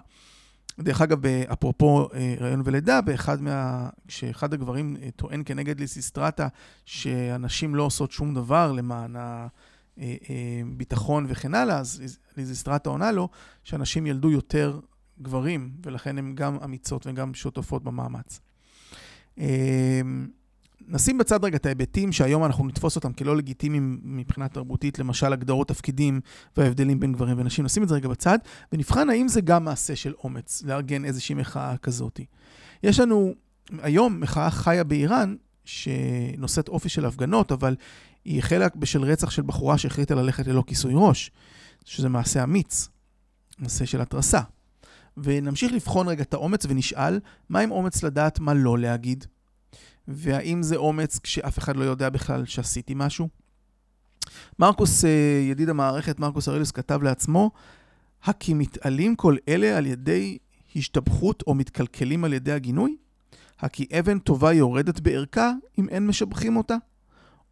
דרך 0.81 1.01
אגב, 1.01 1.27
אפרופו 1.27 2.09
אה, 2.15 2.35
רעיון 2.41 2.63
ולידה, 2.65 3.01
באחד 3.01 3.43
מה... 3.43 3.89
כשאחד 4.09 4.55
הגברים 4.55 4.97
טוען 5.17 5.43
כנגד 5.47 5.81
ליסיסטרטה 5.81 6.49
שהנשים 6.85 7.75
לא 7.75 7.83
עושות 7.83 8.13
שום 8.13 8.35
דבר 8.35 8.73
למען 8.73 9.17
הביטחון 9.99 11.27
וכן 11.29 11.55
הלאה, 11.55 11.79
אז 11.79 12.19
ליסיסטרטה 12.37 12.91
עונה 12.91 13.13
לו 13.13 13.29
שאנשים 13.65 14.07
ילדו 14.07 14.31
יותר 14.31 14.81
גברים, 15.23 15.71
ולכן 15.87 16.19
הן 16.19 16.35
גם 16.35 16.59
אמיצות 16.65 17.07
וגם 17.07 17.35
שותפות 17.35 17.85
במאמץ. 17.85 18.41
אה, 19.39 20.01
נשים 20.89 21.19
בצד 21.19 21.45
רגע 21.45 21.57
את 21.57 21.67
ההיבטים 21.67 22.13
שהיום 22.13 22.45
אנחנו 22.45 22.67
נתפוס 22.67 22.97
אותם 22.97 23.13
כלא 23.13 23.37
לגיטימיים 23.37 24.01
מבחינה 24.03 24.49
תרבותית, 24.49 24.99
למשל 24.99 25.33
הגדרות 25.33 25.69
תפקידים 25.69 26.21
וההבדלים 26.57 27.01
בין 27.01 27.13
גברים 27.13 27.39
ונשים, 27.39 27.65
נשים 27.65 27.83
את 27.83 27.89
זה 27.89 27.95
רגע 27.95 28.09
בצד, 28.09 28.39
ונבחן 28.73 29.11
האם 29.11 29.29
זה 29.29 29.41
גם 29.41 29.65
מעשה 29.65 29.97
של 29.97 30.15
אומץ, 30.25 30.63
לארגן 30.63 31.05
איזושהי 31.05 31.35
מחאה 31.35 31.77
כזאת. 31.77 32.21
יש 32.83 33.01
לנו 33.01 33.35
היום 33.83 34.21
מחאה 34.21 34.51
חיה 34.51 34.85
באיראן, 34.85 35.37
שנושאת 35.65 36.69
אופי 36.69 36.89
של 36.89 37.05
הפגנות, 37.05 37.53
אבל 37.53 37.77
היא 38.25 38.39
החלה 38.39 38.67
בשל 38.77 39.03
רצח 39.03 39.31
של 39.31 39.43
בחורה 39.43 39.79
שהחליטה 39.79 40.15
ללכת 40.15 40.47
ללא 40.47 40.65
כיסוי 40.67 40.93
ראש, 40.97 41.31
שזה 41.85 42.09
מעשה 42.09 42.45
אמיץ, 42.45 42.89
מעשה 43.59 43.87
של 43.87 44.01
התרסה. 44.01 44.41
ונמשיך 45.17 45.73
לבחון 45.73 46.09
רגע 46.09 46.23
את 46.23 46.35
האומץ 46.35 46.67
ונשאל, 46.69 47.21
מה 47.49 47.61
עם 47.61 47.71
אומץ 47.71 48.03
לדעת 48.03 48.41
מה 48.41 48.55
לא 48.55 48.79
להגיד? 48.79 49.25
והאם 50.09 50.63
זה 50.63 50.77
אומץ 50.77 51.19
כשאף 51.19 51.59
אחד 51.59 51.77
לא 51.77 51.85
יודע 51.85 52.11
בכלל 52.11 52.45
שעשיתי 52.45 52.93
משהו? 52.97 53.29
מרקוס, 54.59 55.05
אה, 55.05 55.11
ידיד 55.51 55.69
המערכת, 55.69 56.21
מרקוס 56.21 56.49
ארליוס, 56.49 56.71
כתב 56.71 57.03
לעצמו, 57.03 57.51
הכי 58.23 58.55
מתעלים 58.55 59.17
כל 59.17 59.37
אלה 59.49 59.79
על 59.79 59.87
ידי 59.87 60.39
השתבחות 60.77 61.43
או 61.47 61.55
מתקלקלים 61.55 62.25
על 62.25 62.33
ידי 62.33 62.53
הגינוי? 62.53 62.97
הכי 63.61 63.87
אבן 63.99 64.19
טובה 64.19 64.53
יורדת 64.53 65.01
בערכה 65.01 65.53
אם 65.79 65.89
אין 65.89 66.07
משבחים 66.07 66.57
אותה? 66.57 66.77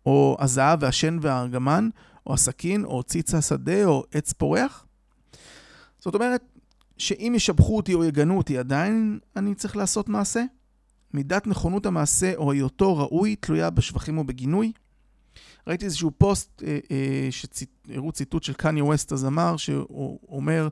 או 0.06 0.36
הזהב 0.40 0.78
והשן 0.82 1.18
והארגמן, 1.20 1.88
או 2.26 2.34
הסכין, 2.34 2.84
או 2.84 3.02
ציץ 3.02 3.34
השדה, 3.34 3.84
או 3.84 4.04
עץ 4.12 4.32
פורח? 4.32 4.86
זאת 5.98 6.14
אומרת, 6.14 6.42
שאם 6.98 7.32
ישבחו 7.36 7.76
אותי 7.76 7.94
או 7.94 8.04
יגנו 8.04 8.38
אותי, 8.38 8.58
עדיין 8.58 9.18
אני 9.36 9.54
צריך 9.54 9.76
לעשות 9.76 10.08
מעשה? 10.08 10.44
מידת 11.14 11.46
נכונות 11.46 11.86
המעשה 11.86 12.32
או 12.36 12.52
היותו 12.52 12.96
ראוי 12.96 13.36
תלויה 13.36 13.70
בשבחים 13.70 14.18
או 14.18 14.24
בגינוי. 14.24 14.72
ראיתי 15.66 15.84
איזשהו 15.84 16.10
פוסט 16.18 16.62
אה, 16.66 16.78
אה, 16.90 17.28
שהראו 17.30 18.12
ציטוט 18.12 18.42
של 18.42 18.52
קניה 18.52 18.84
ווסט 18.84 19.12
הזמר, 19.12 19.56
שהוא 19.56 20.18
אומר, 20.28 20.68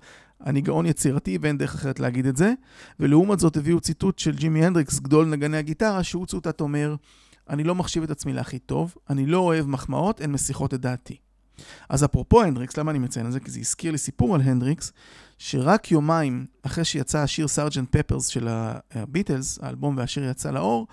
אני 0.47 0.61
גאון 0.61 0.87
יצירתי 0.87 1.39
ואין 1.41 1.59
דרך 1.59 1.75
אחרת 1.75 2.01
להגיד 2.01 2.27
את 2.27 2.37
זה. 2.37 2.53
ולעומת 3.01 3.39
זאת 3.39 3.57
הביאו 3.57 3.81
ציטוט 3.81 4.19
של 4.19 4.37
ג'ימי 4.37 4.67
הנדריקס, 4.67 4.99
גדול 4.99 5.27
נגני 5.27 5.57
הגיטרה, 5.57 6.05
שהוא 6.05 6.27
צוטט 6.27 6.61
אומר, 6.61 6.97
אני 7.51 7.65
לא 7.65 7.75
מחשיב 7.75 8.03
את 8.03 8.11
עצמי 8.11 8.33
להכי 8.33 8.59
טוב, 8.59 8.95
אני 9.11 9.27
לא 9.27 9.39
אוהב 9.39 9.67
מחמאות, 9.67 10.21
הן 10.21 10.33
מסיחות 10.33 10.75
את 10.75 10.81
דעתי. 10.81 11.17
אז 11.89 12.05
אפרופו 12.05 12.43
הנדריקס, 12.43 12.77
למה 12.77 12.91
אני 12.91 12.99
מציין 12.99 13.27
את 13.27 13.33
זה? 13.33 13.41
כי 13.41 13.51
זה 13.51 13.61
הזכיר 13.61 13.93
לי 13.93 13.99
סיפור 13.99 14.35
על 14.35 14.41
הנדריקס, 14.41 14.93
שרק 15.45 15.91
יומיים 15.91 16.47
אחרי 16.63 16.85
שיצא 16.85 17.19
השיר 17.19 17.49
Sergeant 17.49 17.97
Pepper's 17.97 18.27
של 18.27 18.49
הביטלס, 18.95 19.59
האלבום 19.63 19.97
והשיר 19.97 20.25
יצא 20.25 20.51
לאור, 20.51 20.87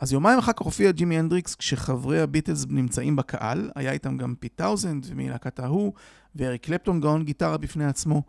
אז 0.00 0.12
יומיים 0.12 0.38
אחר 0.38 0.52
כך 0.52 0.62
הופיע 0.62 0.90
ג'ימי 0.90 1.18
הנדריקס 1.18 1.54
כשחברי 1.54 2.20
הביטלס 2.20 2.66
נמצאים 2.68 3.16
בקהל, 3.16 3.70
היה 3.74 3.92
איתם 3.92 4.16
גם 4.16 4.34
פיט 4.40 4.52
טאוזנד 4.56 5.06
מלהקת 5.14 5.58
ההוא, 5.58 5.92
ואריק 6.34 6.62
קלפטון 6.62 7.00
גאון 7.00 7.24
גיטרה 7.24 7.56
בפני 7.56 7.84
עצמו. 7.84 8.22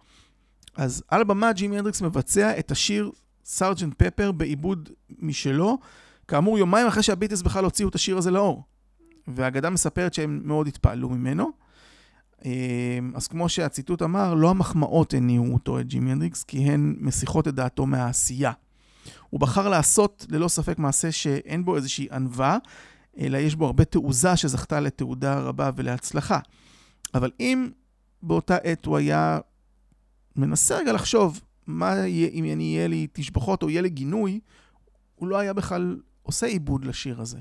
אז 0.76 1.04
על 1.08 1.22
הבמה 1.22 1.54
ג'ימי 1.54 1.78
הנדריקס 1.78 2.02
מבצע 2.02 2.60
את 2.60 2.72
השיר 2.72 3.12
סארג'נט 3.46 3.94
פפר 3.98 4.32
בעיבוד 4.32 4.90
משלו, 5.20 5.78
כאמור 6.28 6.58
יומיים 6.58 6.88
אחרי 6.88 7.04
שהביטלס 7.04 7.42
בכלל 7.42 7.64
הוציאו 7.64 7.90
את 7.90 7.96
השיר 7.96 8.18
הזה 8.18 8.32
לאור. 8.32 8.64
והאגדה 9.28 9.70
מספרת 9.70 10.14
שהם 10.14 10.42
מאוד 10.44 10.68
התפעלו 10.68 11.10
ממנו. 11.10 11.52
אמ, 12.46 13.12
אז 13.16 13.28
כמו 13.28 13.50
שהציטוט 13.50 14.02
אמר, 14.02 14.34
לא 14.34 14.50
המחמאות 14.50 15.14
הניעו 15.14 15.54
אותו, 15.54 15.80
את 15.80 15.88
ג'ימי 15.88 16.12
הנדריקס, 16.12 16.44
כי 16.44 16.58
הן 16.58 16.96
מסיחות 17.00 17.48
את 17.48 17.56
דעתו 17.56 17.86
מהעשייה. 17.86 18.52
הוא 19.30 19.40
בחר 19.40 19.70
לעשות 19.70 20.26
ללא 20.30 20.48
ספק 20.48 20.80
מעשה 20.80 21.12
שאין 21.12 21.66
בו 21.66 21.76
איזושהי 21.76 22.08
ענווה, 22.12 22.58
אלא 23.20 23.38
יש 23.38 23.56
בו 23.56 23.66
הרבה 23.66 23.86
תעוזה 23.86 24.38
שזכתה 24.38 24.80
לתעודה 24.80 25.40
רבה 25.40 25.70
ולהצלחה. 25.76 26.40
אבל 27.14 27.32
אם 27.40 27.70
באותה 28.24 28.56
עת 28.56 28.86
הוא 28.86 28.98
היה 28.98 29.40
מנסה 30.36 30.78
רגע 30.78 30.94
לחשוב 30.94 31.42
מה 31.68 31.96
יהיה 31.96 32.28
אם 32.28 32.62
יהיה 32.62 32.88
לי 32.88 33.08
תשבחות 33.14 33.64
או 33.64 33.70
יהיה 33.70 33.82
לי 33.82 33.90
גינוי, 33.90 34.40
הוא 35.16 35.28
לא 35.28 35.38
היה 35.38 35.54
בכלל 35.54 36.00
עושה 36.24 36.46
עיבוד 36.46 36.86
לשיר 36.86 37.22
הזה. 37.22 37.40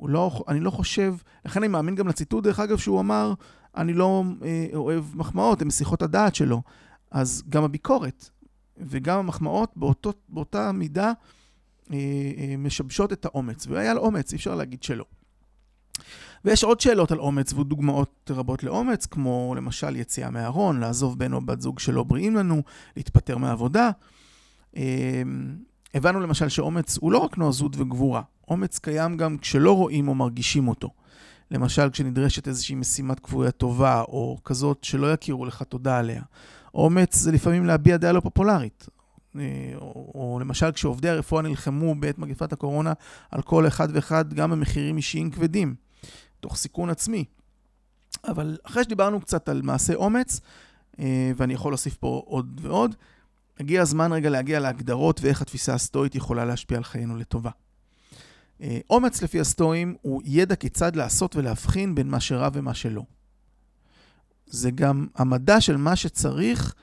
לא, 0.00 0.44
אני 0.48 0.60
לא 0.60 0.70
חושב, 0.70 1.14
לכן 1.44 1.60
אני 1.60 1.68
מאמין 1.68 1.94
גם 1.94 2.08
לציטוט, 2.08 2.44
דרך 2.44 2.60
אגב, 2.60 2.78
שהוא 2.78 3.00
אמר, 3.00 3.34
אני 3.76 3.92
לא 3.92 4.24
אה, 4.44 4.66
אוהב 4.74 5.04
מחמאות, 5.14 5.62
הן 5.62 5.68
משיחות 5.68 6.02
הדעת 6.02 6.34
שלו. 6.34 6.62
אז 7.10 7.42
גם 7.48 7.64
הביקורת 7.64 8.30
וגם 8.78 9.18
המחמאות 9.18 9.72
באותו, 9.76 10.12
באותה 10.28 10.72
מידה 10.72 11.12
אה, 11.92 11.96
אה, 12.38 12.54
משבשות 12.58 13.12
את 13.12 13.24
האומץ. 13.24 13.66
והיה 13.66 13.94
לו 13.94 14.00
אומץ, 14.00 14.32
אי 14.32 14.36
אפשר 14.36 14.54
להגיד 14.54 14.82
שלא. 14.82 15.04
ויש 16.44 16.64
עוד 16.64 16.80
שאלות 16.80 17.12
על 17.12 17.18
אומץ 17.18 17.52
ודוגמאות 17.52 18.30
רבות 18.34 18.62
לאומץ, 18.62 19.06
כמו 19.06 19.54
למשל 19.56 19.96
יציאה 19.96 20.30
מהארון, 20.30 20.80
לעזוב 20.80 21.18
בן 21.18 21.32
או 21.32 21.40
בת 21.40 21.60
זוג 21.60 21.78
שלא 21.78 22.02
בריאים 22.02 22.36
לנו, 22.36 22.62
להתפטר 22.96 23.38
מעבודה. 23.38 23.90
אה, 24.76 25.22
הבנו 25.94 26.20
למשל 26.20 26.48
שאומץ 26.48 26.98
הוא 27.00 27.12
לא 27.12 27.18
רק 27.18 27.38
נועזות 27.38 27.76
וגבורה, 27.76 28.22
אומץ 28.48 28.78
קיים 28.78 29.16
גם 29.16 29.38
כשלא 29.38 29.72
רואים 29.72 30.08
או 30.08 30.14
מרגישים 30.14 30.68
אותו. 30.68 30.90
למשל, 31.50 31.90
כשנדרשת 31.90 32.48
איזושהי 32.48 32.74
משימת 32.74 33.20
כבויה 33.20 33.50
טובה, 33.50 34.02
או 34.02 34.38
כזאת 34.44 34.84
שלא 34.84 35.12
יכירו 35.12 35.46
לך 35.46 35.62
תודה 35.62 35.98
עליה. 35.98 36.22
אומץ 36.74 37.16
זה 37.16 37.32
לפעמים 37.32 37.66
להביע 37.66 37.96
דעה 37.96 38.12
לא 38.12 38.20
פופולרית. 38.20 38.88
אה, 39.38 39.72
או, 39.74 40.12
או 40.14 40.38
למשל, 40.40 40.72
כשעובדי 40.72 41.08
הרפואה 41.08 41.42
נלחמו 41.42 41.94
בעת 41.94 42.18
מגפת 42.18 42.52
הקורונה 42.52 42.92
על 43.30 43.42
כל 43.42 43.66
אחד 43.66 43.88
ואחד, 43.92 44.34
גם 44.34 44.50
במחירים 44.50 44.96
אישיים 44.96 45.30
כבדים, 45.30 45.74
תוך 46.40 46.56
סיכון 46.56 46.90
עצמי. 46.90 47.24
אבל 48.24 48.58
אחרי 48.62 48.84
שדיברנו 48.84 49.20
קצת 49.20 49.48
על 49.48 49.62
מעשה 49.62 49.94
אומץ, 49.94 50.40
אה, 50.98 51.32
ואני 51.36 51.54
יכול 51.54 51.72
להוסיף 51.72 51.96
פה 51.96 52.22
עוד 52.26 52.60
ועוד, 52.62 52.94
הגיע 53.60 53.82
הזמן 53.82 54.12
רגע 54.12 54.30
להגיע 54.30 54.60
להגדרות 54.60 55.20
ואיך 55.20 55.42
התפיסה 55.42 55.74
הסטואית 55.74 56.14
יכולה 56.14 56.44
להשפיע 56.44 56.76
על 56.76 56.84
חיינו 56.84 57.16
לטובה. 57.16 57.50
אה, 58.62 58.78
אומץ 58.90 59.22
לפי 59.22 59.40
הסטואים 59.40 59.96
הוא 60.02 60.22
ידע 60.24 60.56
כיצד 60.56 60.96
לעשות 60.96 61.36
ולהבחין 61.36 61.94
בין 61.94 62.08
מה 62.08 62.20
שרע 62.20 62.48
ומה 62.52 62.74
שלא. 62.74 63.02
זה 64.46 64.70
גם 64.70 65.06
המדע 65.14 65.60
של 65.60 65.76
מה 65.76 65.96
שצריך 65.96 66.74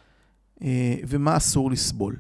אה, 0.62 0.96
ומה 1.08 1.38
אסור 1.38 1.72
לסבול. 1.72 2.16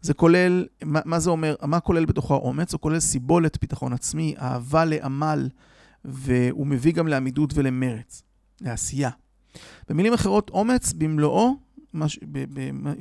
זה 0.00 0.14
כולל, 0.14 0.66
מה, 0.84 1.18
זה 1.18 1.30
אומר, 1.30 1.54
מה 1.62 1.80
כולל 1.80 2.04
בתוכו 2.04 2.34
האומץ? 2.34 2.72
הוא 2.72 2.80
כולל 2.80 3.00
סיבולת, 3.00 3.60
ביטחון 3.60 3.92
עצמי, 3.92 4.34
אהבה 4.38 4.84
לעמל, 4.84 5.48
והוא 6.04 6.66
מביא 6.66 6.92
גם 6.92 7.08
לעמידות 7.08 7.50
ולמרץ, 7.54 8.22
לעשייה. 8.60 9.10
במילים 9.88 10.12
אחרות, 10.12 10.50
אומץ 10.50 10.92
במלואו 10.92 11.56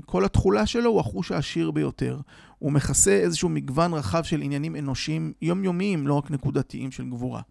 כל 0.06 0.25
התכולה 0.25 0.66
שלו 0.66 0.89
הוא 0.89 1.00
החוש 1.00 1.32
העשיר 1.32 1.72
ביותר. 1.72 2.20
הוא 2.60 2.72
מכסה 2.72 3.12
איזשהו 3.12 3.50
מגוון 3.50 3.94
רחב 3.94 4.24
של 4.24 4.42
עניינים 4.42 4.75
אנושיים 4.75 5.34
יומיומיים, 5.42 6.08
לא 6.08 6.13
רק 6.13 6.32
נקודתיים 6.32 6.92
של 6.92 7.10
גבורה. 7.10 7.42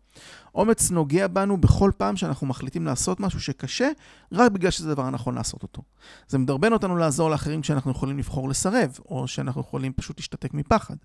אומץ 0.55 0.91
נוגע 0.91 1.27
בנו 1.27 1.57
בכל 1.57 1.91
פעם 1.97 2.17
שאנחנו 2.17 2.47
מחליטים 2.47 2.87
לעשות 2.87 3.21
משהו 3.21 3.41
שקשה, 3.41 3.89
רק 4.33 4.53
בגלל 4.53 4.71
שזה 4.71 4.91
הדבר 4.91 5.05
הנכון 5.05 5.35
לעשות 5.35 5.63
אותו. 5.63 5.83
זה 6.29 6.39
מדרבן 6.39 6.73
אותנו 6.73 6.97
לעזור 6.97 7.31
לאחרים 7.31 7.61
כשאנחנו 7.61 7.91
יכולים 7.91 8.19
לבחור 8.19 8.49
לסרב, 8.49 8.99
או 9.09 9.29
שאנחנו 9.29 9.61
יכולים 9.61 9.93
פשוט 9.93 10.19
להשתתק 10.19 10.55
מפחד. 10.55 10.97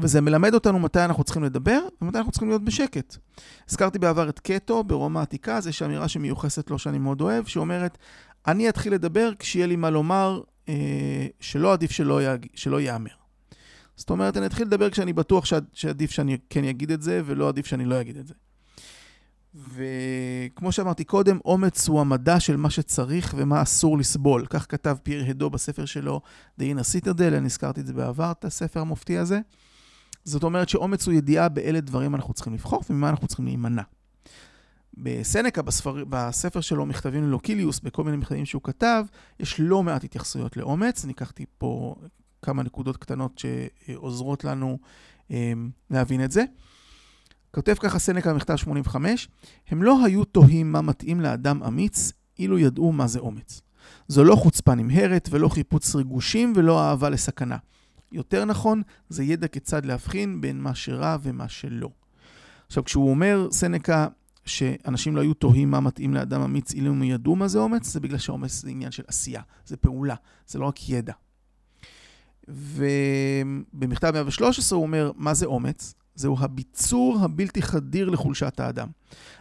וזה 0.00 0.20
מלמד 0.20 0.54
אותנו 0.54 0.78
מתי 0.78 1.04
אנחנו 1.04 1.24
צריכים 1.24 1.44
לדבר 1.44 1.80
ומתי 2.02 2.18
אנחנו 2.18 2.32
צריכים 2.32 2.48
להיות 2.48 2.64
בשקט. 2.64 3.16
הזכרתי 3.68 3.98
בעבר 3.98 4.28
את 4.28 4.40
קטו 4.40 4.84
ברומא 4.84 5.18
העתיקה, 5.18 5.56
אז 5.56 5.66
יש 5.66 5.82
אמירה 5.82 6.08
שמיוחסת 6.08 6.70
לו 6.70 6.78
שאני 6.78 6.98
מאוד 6.98 7.20
אוהב, 7.20 7.46
שאומרת, 7.46 7.98
אני 8.48 8.68
אתחיל 8.68 8.94
לדבר 8.94 9.30
כשיהיה 9.38 9.66
לי 9.66 9.76
מה 9.76 9.90
לומר 9.90 10.40
אה, 10.68 11.26
שלא 11.40 11.72
עדיף 11.72 11.90
שלא, 11.90 12.22
יג... 12.22 12.46
שלא 12.54 12.80
ייאמר. 12.80 13.10
זאת 13.96 14.10
אומרת, 14.10 14.36
אני 14.36 14.46
אתחיל 14.46 14.66
לדבר 14.66 14.90
כשאני 14.90 15.12
בטוח 15.12 15.44
שעד, 15.44 15.64
שעדיף 15.72 16.10
שאני 16.10 16.38
כן 16.50 16.64
אגיד 16.64 16.90
את 16.90 17.02
זה, 17.02 17.22
ולא 17.24 17.48
עדיף 17.48 17.66
שאני 17.66 17.84
לא 17.84 18.00
אגיד 18.00 18.16
את 18.16 18.26
זה. 18.26 18.34
וכמו 19.54 20.72
שאמרתי 20.72 21.04
קודם, 21.04 21.38
אומץ 21.44 21.88
הוא 21.88 22.00
המדע 22.00 22.40
של 22.40 22.56
מה 22.56 22.70
שצריך 22.70 23.34
ומה 23.38 23.62
אסור 23.62 23.98
לסבול. 23.98 24.46
כך 24.50 24.66
כתב 24.68 24.96
פיר 25.02 25.24
הדו 25.28 25.50
בספר 25.50 25.84
שלו, 25.84 26.20
The 26.60 26.62
Inner 26.62 27.04
Citadel, 27.04 27.34
אני 27.36 27.46
הזכרתי 27.46 27.80
את 27.80 27.86
זה 27.86 27.92
בעבר, 27.92 28.30
את 28.30 28.44
הספר 28.44 28.80
המופתי 28.80 29.18
הזה. 29.18 29.40
זאת 30.24 30.42
אומרת 30.42 30.68
שאומץ 30.68 31.06
הוא 31.06 31.14
ידיעה 31.14 31.48
באלה 31.48 31.80
דברים 31.80 32.14
אנחנו 32.14 32.34
צריכים 32.34 32.54
לבחור 32.54 32.82
וממה 32.90 33.10
אנחנו 33.10 33.26
צריכים 33.26 33.44
להימנע. 33.44 33.82
בסנקה, 35.02 35.62
בספר, 35.62 36.04
בספר 36.08 36.60
שלו, 36.60 36.86
מכתבים 36.86 37.24
ללוקיליוס, 37.24 37.80
בכל 37.80 38.04
מיני 38.04 38.16
מכתבים 38.16 38.46
שהוא 38.46 38.62
כתב, 38.62 39.04
יש 39.40 39.56
לא 39.58 39.82
מעט 39.82 40.04
התייחסויות 40.04 40.56
לאומץ. 40.56 41.04
אני 41.04 41.12
לקחתי 41.12 41.44
פה 41.58 41.94
כמה 42.42 42.62
נקודות 42.62 42.96
קטנות 42.96 43.42
שעוזרות 43.86 44.44
לנו 44.44 44.78
אה, 45.30 45.52
להבין 45.90 46.24
את 46.24 46.30
זה. 46.30 46.44
כותב 47.54 47.74
ככה 47.74 47.98
סנקה 47.98 48.32
במכתב 48.32 48.56
85, 48.56 49.28
הם 49.68 49.82
לא 49.82 50.04
היו 50.04 50.24
תוהים 50.24 50.72
מה 50.72 50.80
מתאים 50.80 51.20
לאדם 51.20 51.62
אמיץ, 51.62 52.12
אילו 52.38 52.58
ידעו 52.58 52.92
מה 52.92 53.06
זה 53.06 53.18
אומץ. 53.18 53.60
זו 54.08 54.24
לא 54.24 54.36
חוצפה 54.36 54.74
נמהרת 54.74 55.28
ולא 55.32 55.48
חיפוץ 55.48 55.94
ריגושים 55.94 56.52
ולא 56.56 56.82
אהבה 56.82 57.10
לסכנה. 57.10 57.56
יותר 58.12 58.44
נכון, 58.44 58.82
זה 59.08 59.24
ידע 59.24 59.48
כיצד 59.48 59.86
להבחין 59.86 60.40
בין 60.40 60.60
מה 60.60 60.74
שרע 60.74 61.16
ומה 61.22 61.48
שלא. 61.48 61.90
עכשיו, 62.66 62.84
כשהוא 62.84 63.10
אומר, 63.10 63.48
סנקה, 63.50 64.08
שאנשים 64.48 65.16
לא 65.16 65.20
היו 65.20 65.34
תוהים 65.34 65.70
מה 65.70 65.80
מתאים 65.80 66.14
לאדם 66.14 66.40
אמיץ 66.40 66.72
אילו 66.74 66.90
הם 66.90 67.02
ידעו 67.02 67.36
מה 67.36 67.48
זה 67.48 67.58
אומץ, 67.58 67.86
זה 67.86 68.00
בגלל 68.00 68.18
שאומץ 68.18 68.52
זה 68.52 68.70
עניין 68.70 68.90
של 68.90 69.02
עשייה, 69.06 69.42
זה 69.66 69.76
פעולה, 69.76 70.14
זה 70.46 70.58
לא 70.58 70.66
רק 70.66 70.88
ידע. 70.88 71.12
ובמכתב 72.48 74.10
113 74.14 74.76
הוא 74.76 74.86
אומר, 74.86 75.12
מה 75.16 75.34
זה 75.34 75.46
אומץ? 75.46 75.94
זהו 76.14 76.36
הביצור 76.40 77.18
הבלתי 77.20 77.62
חדיר 77.62 78.10
לחולשת 78.10 78.60
האדם. 78.60 78.88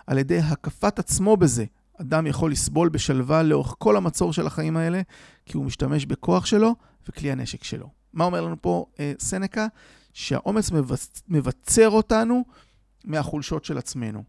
על 0.08 0.18
ידי 0.18 0.40
הקפת 0.40 1.00
עצמו 1.00 1.38
בזה, 1.38 1.66
אדם 2.02 2.28
יכול 2.28 2.52
לסבול 2.52 2.90
בשלווה 2.90 3.44
לאורך 3.44 3.76
כל 3.78 3.98
המצור 3.98 4.34
של 4.34 4.48
החיים 4.48 4.78
האלה, 4.78 5.02
כי 5.46 5.58
הוא 5.58 5.66
משתמש 5.66 6.06
בכוח 6.06 6.46
שלו 6.46 6.76
וכלי 7.10 7.32
הנשק 7.32 7.64
שלו. 7.64 7.90
מה 8.14 8.24
אומר 8.24 8.42
לנו 8.42 8.62
פה 8.62 8.86
אה, 9.00 9.14
סנקה? 9.20 9.68
שהאומץ 10.14 10.72
מבצ... 10.72 11.22
מבצר 11.28 11.90
אותנו 11.90 12.46
מהחולשות 13.06 13.66
של 13.66 13.78
עצמנו. 13.78 14.24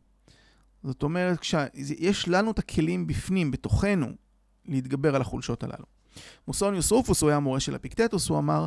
זאת 0.85 1.03
אומרת, 1.03 1.39
כשיש 1.39 2.29
לנו 2.29 2.51
את 2.51 2.59
הכלים 2.59 3.07
בפנים, 3.07 3.51
בתוכנו, 3.51 4.07
להתגבר 4.67 5.15
על 5.15 5.21
החולשות 5.21 5.65
הללו. 5.65 5.85
מוסוניוס 6.49 6.93
רופוס, 6.93 7.23
הוא 7.23 7.31
היה 7.31 7.37
המורה 7.37 7.61
של 7.61 7.77
אפיקטטוס, 7.77 8.29
הוא 8.29 8.39
אמר, 8.39 8.67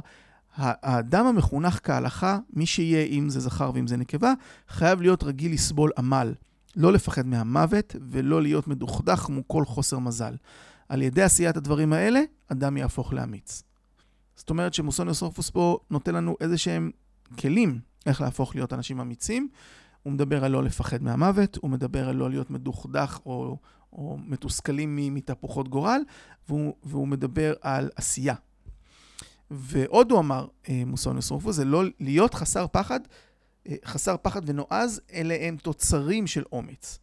האדם 0.56 1.26
המחונך 1.26 1.80
כהלכה, 1.84 2.38
מי 2.54 2.66
שיהיה, 2.66 3.06
אם 3.06 3.30
זה 3.30 3.40
זכר 3.40 3.72
ואם 3.74 3.88
זה 3.88 3.98
נקבה, 3.98 4.34
חייב 4.68 5.02
להיות 5.02 5.24
רגיל 5.24 5.54
לסבול 5.54 5.92
עמל. 5.98 6.34
לא 6.76 6.94
לפחד 6.94 7.26
מהמוות 7.26 7.96
ולא 8.10 8.42
להיות 8.42 8.68
מדוכדך 8.68 9.30
מול 9.30 9.44
כל 9.48 9.66
חוסר 9.66 10.00
מזל. 10.00 10.36
על 10.90 11.02
ידי 11.02 11.22
עשיית 11.22 11.58
הדברים 11.58 11.94
האלה, 11.94 12.22
אדם 12.48 12.78
יהפוך 12.78 13.14
לאמיץ. 13.14 13.64
זאת 14.36 14.50
אומרת 14.50 14.74
שמוסוניוס 14.74 15.22
רופוס 15.22 15.50
פה 15.50 15.80
נותן 15.90 16.16
לנו 16.16 16.36
איזה 16.42 16.58
שהם 16.58 16.92
כלים 17.40 17.80
איך 18.06 18.22
להפוך 18.22 18.56
להיות 18.56 18.74
אנשים 18.74 19.00
אמיצים. 19.00 19.50
הוא 20.04 20.14
מדבר 20.14 20.46
על 20.46 20.52
לא 20.52 20.64
לפחד 20.64 21.04
מהמוות, 21.04 21.58
הוא 21.62 21.70
מדבר 21.70 22.10
על 22.10 22.16
לא 22.16 22.30
להיות 22.30 22.50
מדוכדך 22.50 23.20
או, 23.26 23.58
או 23.94 24.18
מתוסכלים 24.28 24.96
מתהפוכות 25.16 25.70
גורל, 25.70 26.02
והוא, 26.50 26.74
והוא 26.84 27.08
מדבר 27.08 27.54
על 27.62 27.90
עשייה. 27.96 28.36
ועוד 29.52 30.12
הוא 30.12 30.20
אמר, 30.20 30.48
אה, 30.70 30.84
מוסוניוס 30.86 31.32
רופוס, 31.32 31.56
זה 31.56 31.66
לא 31.66 31.84
להיות 32.00 32.34
חסר 32.34 32.66
פחד, 32.68 33.00
אה, 33.68 33.76
חסר 33.86 34.16
פחד 34.22 34.42
ונועז, 34.46 35.02
אלה 35.14 35.38
הם 35.42 35.58
תוצרים 35.58 36.28
של 36.28 36.44
אומץ. 36.52 37.00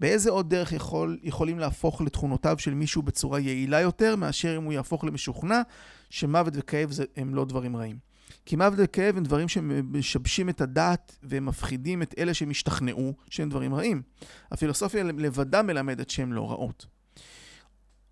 באיזה 0.00 0.30
עוד 0.30 0.50
דרך 0.50 0.72
יכול, 0.72 1.18
יכולים 1.22 1.58
להפוך 1.58 2.00
לתכונותיו 2.00 2.58
של 2.58 2.74
מישהו 2.74 3.02
בצורה 3.02 3.40
יעילה 3.40 3.80
יותר, 3.80 4.16
מאשר 4.16 4.56
אם 4.56 4.64
הוא 4.64 4.72
יהפוך 4.72 5.04
למשוכנע 5.04 5.62
שמוות 6.10 6.54
וכאב 6.56 6.90
זה, 6.90 7.04
הם 7.16 7.34
לא 7.34 7.44
דברים 7.44 7.76
רעים. 7.76 8.11
כי 8.46 8.56
מוות 8.56 8.78
וכאב 8.82 9.16
הם 9.16 9.24
דברים 9.24 9.48
שמשבשים 9.48 10.48
את 10.48 10.60
הדעת 10.60 11.18
והם 11.22 11.46
מפחידים 11.46 12.02
את 12.02 12.14
אלה 12.18 12.34
שהם 12.34 12.50
השתכנעו 12.50 13.14
שהם 13.30 13.48
דברים 13.48 13.74
רעים. 13.74 14.02
הפילוסופיה 14.50 15.02
לבדה 15.02 15.62
מלמדת 15.62 16.10
שהם 16.10 16.32
לא 16.32 16.50
רעות. 16.50 16.86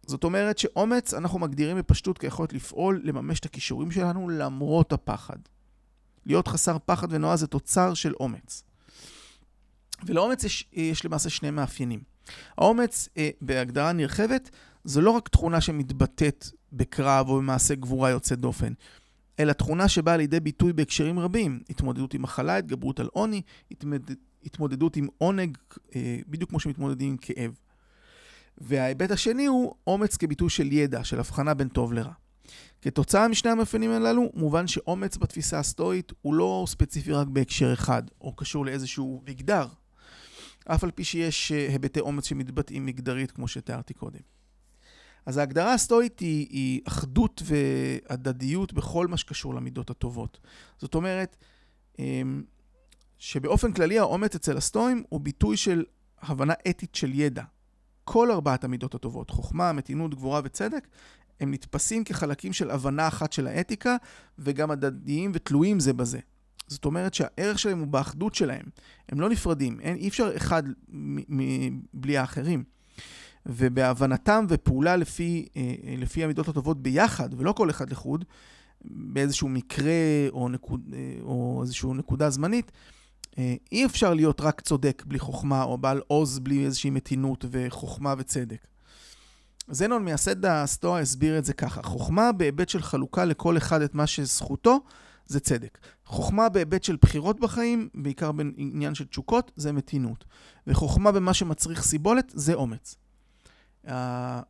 זאת 0.07 0.25
אומרת 0.25 0.59
שאומץ 0.59 1.15
אנחנו 1.15 1.39
מגדירים 1.39 1.79
בפשטות 1.79 2.19
כיכולת 2.19 2.53
לפעול, 2.53 3.01
לממש 3.05 3.41
את 3.41 3.45
הכישורים 3.45 3.91
שלנו 3.91 4.29
למרות 4.29 4.93
הפחד. 4.93 5.37
להיות 6.27 6.49
חסר 6.49 6.77
פחד 6.87 7.09
ונועז 7.11 7.41
זה 7.41 7.47
תוצר 7.47 7.95
של 7.95 8.13
אומץ. 8.21 8.65
ולאומץ 10.07 10.45
יש, 10.45 10.69
יש 10.73 11.05
למעשה 11.05 11.31
שני 11.31 11.51
מאפיינים. 11.51 12.01
האומץ, 12.59 13.09
אה, 13.17 13.31
בהגדרה 13.41 13.93
נרחבת, 13.93 14.51
זו 14.85 15.01
לא 15.01 15.11
רק 15.11 15.29
תכונה 15.29 15.61
שמתבטאת 15.61 16.47
בקרב 16.73 17.29
או 17.29 17.37
במעשה 17.37 17.75
גבורה 17.75 18.11
יוצא 18.11 18.35
דופן, 18.35 18.73
אלא 19.39 19.53
תכונה 19.53 19.89
שבאה 19.89 20.17
לידי 20.17 20.41
ביטוי 20.41 20.73
בהקשרים 20.73 21.19
רבים, 21.19 21.61
התמודדות 21.71 22.15
עם 22.15 22.23
מחלה, 22.23 22.57
התגברות 22.57 23.01
על 23.01 23.09
עוני, 23.13 23.43
התמד... 23.71 24.03
התמודדות 24.45 24.97
עם 24.97 25.07
עונג, 25.19 25.59
אה, 25.97 26.19
בדיוק 26.29 26.51
כמו 26.51 26.61
שמתמודדים 26.61 27.09
עם 27.09 27.17
כאב. 27.17 27.59
וההיבט 28.59 29.11
השני 29.11 29.47
הוא 29.47 29.75
אומץ 29.87 30.17
כביטוי 30.17 30.51
של 30.51 30.73
ידע, 30.73 31.05
של 31.05 31.19
הבחנה 31.21 31.55
בין 31.55 31.69
טוב 31.69 31.93
לרע. 31.93 32.13
כתוצאה 32.83 33.29
משני 33.29 33.51
המאפיינים 33.51 33.91
הללו, 33.91 34.31
מובן 34.35 34.67
שאומץ 34.67 35.17
בתפיסה 35.17 35.59
הסטואית 35.59 36.13
הוא 36.23 36.35
לא 36.35 36.65
ספציפי 36.69 37.13
רק 37.13 37.27
בהקשר 37.29 37.73
אחד, 37.73 38.03
או 38.21 38.37
קשור 38.37 38.67
לאיזשהו 38.67 39.23
מגדר, 39.29 39.67
אף 40.65 40.85
על 40.85 40.91
פי 40.91 41.05
שיש 41.05 41.53
אה, 41.53 41.69
היבטי 41.69 42.01
אומץ 42.01 42.27
שמתבטאים 42.27 42.87
מגדרית, 42.87 43.31
כמו 43.31 43.49
שתיארתי 43.49 43.95
קודם. 43.95 44.40
אז 45.27 45.37
ההגדרה 45.37 45.75
הסטואית 45.75 46.21
היא, 46.21 46.47
היא 46.51 46.81
אחדות 46.85 47.43
והדדיות 47.45 48.73
בכל 48.73 49.07
מה 49.07 49.17
שקשור 49.17 49.55
למידות 49.55 49.91
הטובות. 49.91 50.41
זאת 50.79 50.95
אומרת, 50.95 51.37
אמ, 51.99 52.43
שבאופן 53.19 53.73
כללי 53.73 53.99
האומץ 53.99 54.35
אצל 54.35 54.57
הסטואים 54.57 55.05
הוא 55.09 55.21
ביטוי 55.21 55.57
של 55.57 55.85
הבנה 56.21 56.55
אתית 56.71 56.95
של 56.95 57.15
ידע. 57.15 57.43
כל 58.05 58.31
ארבעת 58.31 58.65
המידות 58.65 58.95
הטובות, 58.95 59.31
חוכמה, 59.31 59.73
מתינות, 59.73 60.15
גבורה 60.15 60.41
וצדק, 60.45 60.89
הם 61.41 61.51
נתפסים 61.51 62.05
כחלקים 62.05 62.53
של 62.53 62.71
הבנה 62.71 63.09
אחת 63.09 63.33
של 63.33 63.47
האתיקה, 63.47 63.97
וגם 64.39 64.71
הדדיים 64.71 65.31
ותלויים 65.35 65.81
זה 65.81 65.93
בזה. 65.93 66.19
זאת 66.67 66.85
אומרת 66.85 67.15
שהערך 67.15 67.59
שלהם 67.59 67.79
הוא 67.79 67.87
באחדות 67.87 68.35
שלהם. 68.35 68.65
הם 69.09 69.21
לא 69.21 69.29
נפרדים, 69.29 69.81
אין, 69.81 69.97
אי 69.97 70.09
אפשר 70.09 70.37
אחד 70.37 70.63
בלי 71.95 72.19
האחרים. 72.19 72.65
ובהבנתם 73.47 74.47
ופעולה 74.49 74.97
לפי, 74.97 75.49
אה, 75.57 75.75
לפי 75.99 76.25
המידות 76.25 76.49
הטובות 76.49 76.83
ביחד, 76.83 77.29
ולא 77.37 77.53
כל 77.53 77.71
אחד 77.71 77.91
לחוד, 77.91 78.25
באיזשהו 78.85 79.49
מקרה 79.49 79.93
או, 80.31 80.49
נקוד, 80.49 80.81
אה, 80.93 81.23
או 81.23 81.59
איזושהי 81.63 81.91
נקודה 81.95 82.31
זמנית, 82.31 82.73
אה, 83.39 83.55
אי 83.73 83.87
אפשר 83.87 84.15
להיות 84.15 84.41
רק 84.41 84.61
צודק 84.61 85.03
בלי 85.07 85.19
חוכמה, 85.19 85.63
או 85.63 85.79
בעל 85.79 86.01
עוז 86.07 86.39
בלי 86.39 86.65
איזושהי 86.65 86.91
מתינות 86.91 87.45
וחוכמה 87.51 88.15
וצדק. 88.19 88.67
זנון, 89.69 90.05
מייסד 90.05 90.47
הסטואה, 90.47 91.01
הסביר 91.01 91.39
את 91.39 91.45
זה 91.45 91.53
ככה: 91.53 91.83
חוכמה 91.83 92.33
בהיבט 92.33 92.69
של 92.69 92.83
חלוקה 92.83 93.25
לכל 93.25 93.57
אחד 93.57 93.83
את 93.83 93.95
מה 93.95 94.07
שזכותו, 94.07 94.81
זה 95.27 95.41
צדק. 95.41 95.79
חוכמה 96.05 96.49
בהיבט 96.49 96.85
של 96.85 96.97
בחירות 97.03 97.41
בחיים, 97.41 97.89
בעיקר 97.95 98.33
בעניין 98.33 98.95
של 98.95 99.05
תשוקות, 99.05 99.53
זה 99.57 99.73
מתינות. 99.73 100.25
וחוכמה 100.67 101.13
במה 101.13 101.35
שמצריך 101.35 101.83
סיבולת, 101.83 102.33
זה 102.35 102.55
אומץ. 102.55 102.97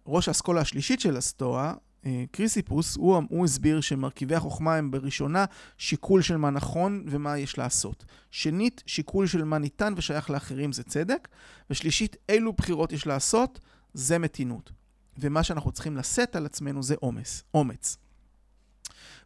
ראש 0.06 0.28
האסכולה 0.28 0.60
השלישית 0.60 1.00
של 1.00 1.16
הסטואה, 1.16 1.74
אה, 2.06 2.24
קריסיפוס, 2.30 2.96
הוא, 2.96 3.22
הוא 3.30 3.44
הסביר 3.44 3.80
שמרכיבי 3.80 4.34
החוכמה 4.34 4.76
הם 4.76 4.90
בראשונה 4.90 5.44
שיקול 5.78 6.22
של 6.22 6.36
מה 6.36 6.50
נכון 6.50 7.04
ומה 7.06 7.38
יש 7.38 7.58
לעשות. 7.58 8.04
שנית, 8.30 8.82
שיקול 8.86 9.26
של 9.26 9.44
מה 9.44 9.58
ניתן 9.58 9.94
ושייך 9.96 10.30
לאחרים 10.30 10.72
זה 10.72 10.82
צדק. 10.82 11.28
ושלישית, 11.70 12.16
אילו 12.28 12.52
בחירות 12.52 12.92
יש 12.92 13.06
לעשות, 13.06 13.60
זה 13.94 14.18
מתינות. 14.18 14.72
ומה 15.18 15.42
שאנחנו 15.42 15.72
צריכים 15.72 15.96
לשאת 15.96 16.36
על 16.36 16.46
עצמנו 16.46 16.82
זה 16.82 16.94
אומץ. 17.02 17.42
אומץ. 17.54 17.96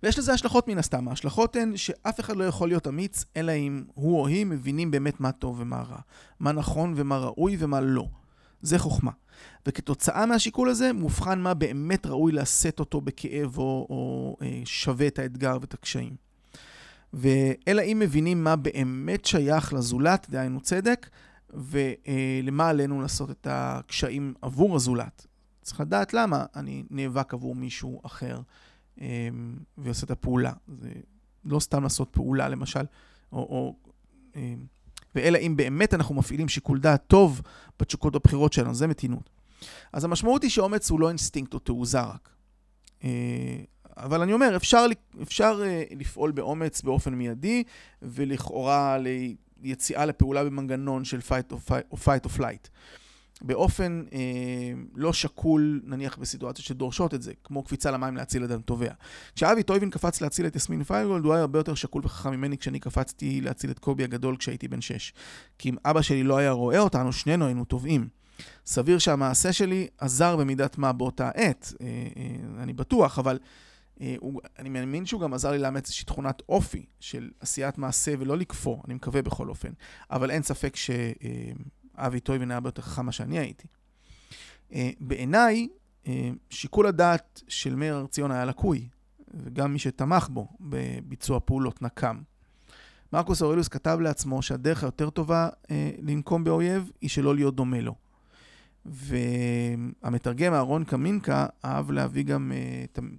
ויש 0.03 0.19
לזה 0.19 0.33
השלכות 0.33 0.69
מן 0.69 0.79
הסתם. 0.79 1.09
ההשלכות 1.09 1.57
הן 1.57 1.77
שאף 1.77 2.21
אחד 2.21 2.37
לא 2.37 2.45
יכול 2.45 2.69
להיות 2.69 2.89
אמיץ, 2.89 3.25
אלא 3.37 3.53
אם 3.53 3.85
הוא 3.95 4.21
או 4.21 4.27
היא 4.27 4.47
מבינים 4.47 4.91
באמת 4.91 5.21
מה 5.21 5.33
טוב 5.33 5.61
ומה 5.61 5.83
רע. 5.83 5.99
מה 6.41 6.53
נכון 6.53 6.95
ומה 6.97 7.19
ראוי 7.19 7.57
ומה 7.59 7.81
לא. 7.81 8.07
זה 8.65 8.79
חוכמה. 8.79 9.11
וכתוצאה 9.67 10.27
מהשיקול 10.27 10.69
הזה, 10.69 10.93
מובחן 10.93 11.41
מה 11.41 11.55
באמת 11.55 12.07
ראוי 12.07 12.33
לשאת 12.33 12.81
אותו 12.81 13.01
בכאב 13.01 13.59
או, 13.59 13.87
או 13.91 14.37
אה, 14.43 14.63
שווה 14.65 15.07
את 15.07 15.19
האתגר 15.19 15.59
ואת 15.61 15.75
הקשיים. 15.75 16.17
ואלא 17.13 17.83
אם 17.83 17.99
מבינים 18.01 18.45
מה 18.45 18.57
באמת 18.57 19.25
שייך 19.25 19.73
לזולת, 19.73 20.27
דהיינו 20.31 20.61
צדק, 20.61 21.09
ולמה 21.51 22.69
עלינו 22.69 23.03
לעשות 23.03 23.31
את 23.31 23.47
הקשיים 23.51 24.35
עבור 24.43 24.77
הזולת. 24.77 25.27
צריך 25.63 25.81
לדעת 25.81 26.15
למה 26.15 26.45
אני 26.57 26.85
נאבק 26.91 27.35
עבור 27.35 27.55
מישהו 27.55 28.01
אחר 28.05 28.41
אה, 29.01 29.29
ועושה 29.79 30.05
את 30.05 30.11
הפעולה. 30.11 30.53
זה 30.81 30.93
לא 31.45 31.61
סתם 31.61 31.83
לעשות 31.83 32.09
פעולה, 32.11 32.49
למשל, 32.49 32.85
או, 33.33 33.39
או 33.39 33.77
אה, 34.37 34.55
ואלא 35.15 35.39
אם 35.39 35.57
באמת 35.57 35.95
אנחנו 35.95 36.15
מפעילים 36.15 36.49
שיקול 36.49 36.81
דעת 36.81 37.05
טוב 37.07 37.43
בתשוקות 37.81 38.15
הבחירות 38.15 38.53
שלנו, 38.53 38.75
זה 38.75 38.87
מתינות. 38.87 39.31
אז 39.93 40.05
המשמעות 40.05 40.43
היא 40.43 40.51
שאומץ 40.51 40.91
הוא 40.91 41.01
לא 41.01 41.09
אינסטינקט 41.09 41.55
או 41.55 41.59
תעוזה 41.59 42.01
רק. 42.01 42.29
אה, 43.05 43.11
אבל 43.97 44.23
אני 44.23 44.33
אומר, 44.33 44.57
אפשר, 44.57 44.87
אפשר 45.23 45.63
אה, 45.65 45.83
לפעול 45.97 46.31
באומץ 46.31 46.83
באופן 46.83 47.15
מיידי, 47.15 47.63
ולכאורה 48.03 48.99
ליציאה 49.63 50.07
לפעולה 50.07 50.45
במנגנון 50.45 51.05
של 51.05 51.19
fight 51.19 51.53
or, 51.53 51.71
fight, 52.05 52.27
or, 52.27 52.39
flight. 52.39 52.69
באופן 53.43 54.05
אה, 54.13 54.19
לא 54.95 55.13
שקול, 55.13 55.81
נניח 55.85 56.19
בסיטואציות 56.19 56.67
שדורשות 56.67 57.15
את 57.15 57.23
זה, 57.23 57.33
כמו 57.45 57.63
קפיצה 57.63 57.91
למים 57.91 58.17
להציל 58.17 58.45
אדם 58.45 58.61
טובע. 58.61 58.93
כשאבי 59.35 59.63
טויבין 59.63 59.91
קפץ 59.91 60.21
להציל 60.21 60.47
את 60.47 60.57
יסמין 60.57 60.83
פיינגולד, 60.83 61.25
הוא 61.25 61.33
היה 61.33 61.41
הרבה 61.41 61.59
יותר 61.59 61.75
שקול 61.75 62.03
וחכם 62.05 62.31
ממני 62.31 62.59
כשאני 62.59 62.81
קפצתי 62.81 63.41
להציל 63.41 63.71
את 63.71 63.79
קובי 63.79 64.05
הגדול 64.05 64.37
כשהייתי 64.37 64.69
בן 64.69 64.81
שש. 64.81 65.13
כי 65.59 65.69
אם 65.69 65.77
אבא 65.85 66.03
שלי 66.03 66.23
לא 66.23 66.37
היה 66.37 66.51
רואה 66.51 66.79
אותנו, 66.79 67.13
שנינו 67.13 67.47
היינו 67.47 67.65
טובעים. 67.65 68.09
סביר 68.67 68.99
שהמעשה 68.99 69.53
שלי 69.53 69.89
עזר 69.99 70.37
במידת 70.37 70.79
מה 70.79 70.93
באותה 70.93 71.29
עת, 71.35 71.73
אה, 71.81 71.87
אה, 71.87 72.63
אני 72.63 72.73
בטוח, 72.73 73.19
אבל 73.19 73.39
אה, 74.01 74.15
הוא, 74.19 74.41
אני 74.59 74.69
מאמין 74.69 75.07
שהוא 75.07 75.21
גם 75.21 75.35
עזר 75.35 75.51
לי 75.51 75.59
לאמץ 75.59 75.85
איזושהי 75.85 76.05
תכונת 76.05 76.43
אופי 76.49 76.87
של 77.01 77.31
עשיית 77.41 77.79
מעשה 77.79 78.15
ולא 78.19 78.37
לכפור, 78.37 78.83
אני 78.87 78.95
מקווה 78.95 79.23
בכל 79.23 79.49
אופן. 79.49 79.73
אבל 80.11 80.31
אין 80.31 80.43
ספק 80.43 80.77
שאבי 81.97 82.21
טויבן 82.21 82.51
היה 82.51 82.61
ביותר 82.61 82.83
חכם 82.83 83.07
מה 83.07 83.13
שאני 83.13 83.39
הייתי. 83.39 83.67
בעיניי, 85.01 85.69
שיקול 86.51 86.87
הדעת 86.87 87.43
של 87.49 87.75
מאיר 87.75 87.95
הר 87.95 88.07
ציון 88.07 88.31
היה 88.31 88.45
לקוי, 88.45 88.89
וגם 89.35 89.73
מי 89.73 89.79
שתמך 89.79 90.29
בו 90.29 90.49
בביצוע 90.61 91.41
פעולות 91.45 91.83
נקם. 91.83 92.21
מרקוס 93.13 93.43
אורליוס 93.43 93.69
כתב 93.69 93.99
לעצמו 94.01 94.43
שהדרך 94.43 94.83
היותר 94.83 95.11
טובה 95.11 95.49
אה, 95.71 95.91
לנקום 96.03 96.45
באויב 96.45 96.91
היא 97.01 97.11
שלא 97.11 97.35
להיות 97.35 97.57
דומה 97.57 97.81
לו. 97.81 97.95
והמתרגם 98.87 100.55
אהרון 100.55 100.85
קמינקה 100.85 101.47
אהב 101.65 101.91
להביא 101.91 102.25
גם 102.25 102.53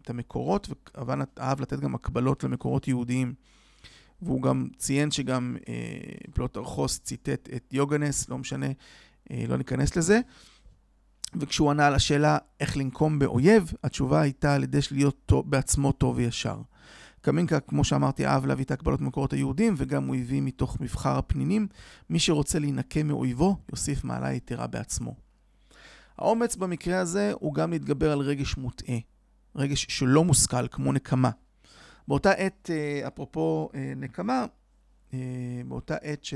את 0.02 0.10
המקורות, 0.10 0.70
ואהב 1.06 1.62
לתת 1.62 1.80
גם 1.80 1.96
הקבלות 1.96 2.44
למקורות 2.44 2.88
יהודיים. 2.88 3.34
והוא 4.26 4.42
גם 4.42 4.68
ציין 4.78 5.12
שגם 5.12 5.58
uh, 5.60 6.32
פלוטרחוס 6.34 7.00
ציטט 7.00 7.50
את 7.56 7.74
יוגנס, 7.74 8.30
לא 8.30 8.38
משנה, 8.38 8.68
uh, 8.70 9.34
לא 9.48 9.58
ניכנס 9.58 9.96
לזה. 9.96 10.20
וכשהוא 11.40 11.72
ענה 11.72 11.88
על 11.88 11.96
השאלה 11.96 12.38
איך 12.60 12.78
לנקום 12.78 13.20
באויב, 13.20 13.74
התשובה 13.84 14.22
הייתה 14.22 14.56
על 14.56 14.64
ידי 14.64 14.80
להיות 14.92 15.18
טוב, 15.26 15.52
בעצמו 15.52 15.92
טוב 15.92 16.18
וישר. 16.18 16.62
קמינקה, 17.22 17.60
כמו 17.60 17.84
שאמרתי, 17.84 18.26
אהב 18.26 18.46
להביא 18.46 18.66
את 18.66 18.72
ההקבלות 18.72 19.02
במקורות 19.02 19.34
היהודים, 19.34 19.74
וגם 19.78 20.08
הוא 20.08 20.16
הביא 20.16 20.42
מתוך 20.42 20.78
מבחר 20.82 21.18
הפנינים, 21.18 21.68
מי 22.10 22.20
שרוצה 22.20 22.60
להינקה 22.60 23.04
מאויבו, 23.04 23.58
יוסיף 23.72 24.04
מעלה 24.04 24.34
יתרה 24.34 24.68
בעצמו. 24.68 25.16
האומץ 26.18 26.56
במקרה 26.56 27.00
הזה 27.00 27.32
הוא 27.40 27.54
גם 27.54 27.72
להתגבר 27.72 28.12
על 28.12 28.20
רגש 28.20 28.58
מוטעה, 28.58 28.98
רגש 29.56 29.86
שלא 29.90 30.24
מושכל, 30.24 30.68
כמו 30.68 30.92
נקמה. 30.92 31.30
באותה 32.08 32.32
עת, 32.32 32.70
אה, 32.74 33.08
אפרופו 33.08 33.70
אה, 33.76 33.94
נקמה, 33.96 34.46
אה, 35.14 35.20
באותה 35.68 35.96
עת 35.96 36.28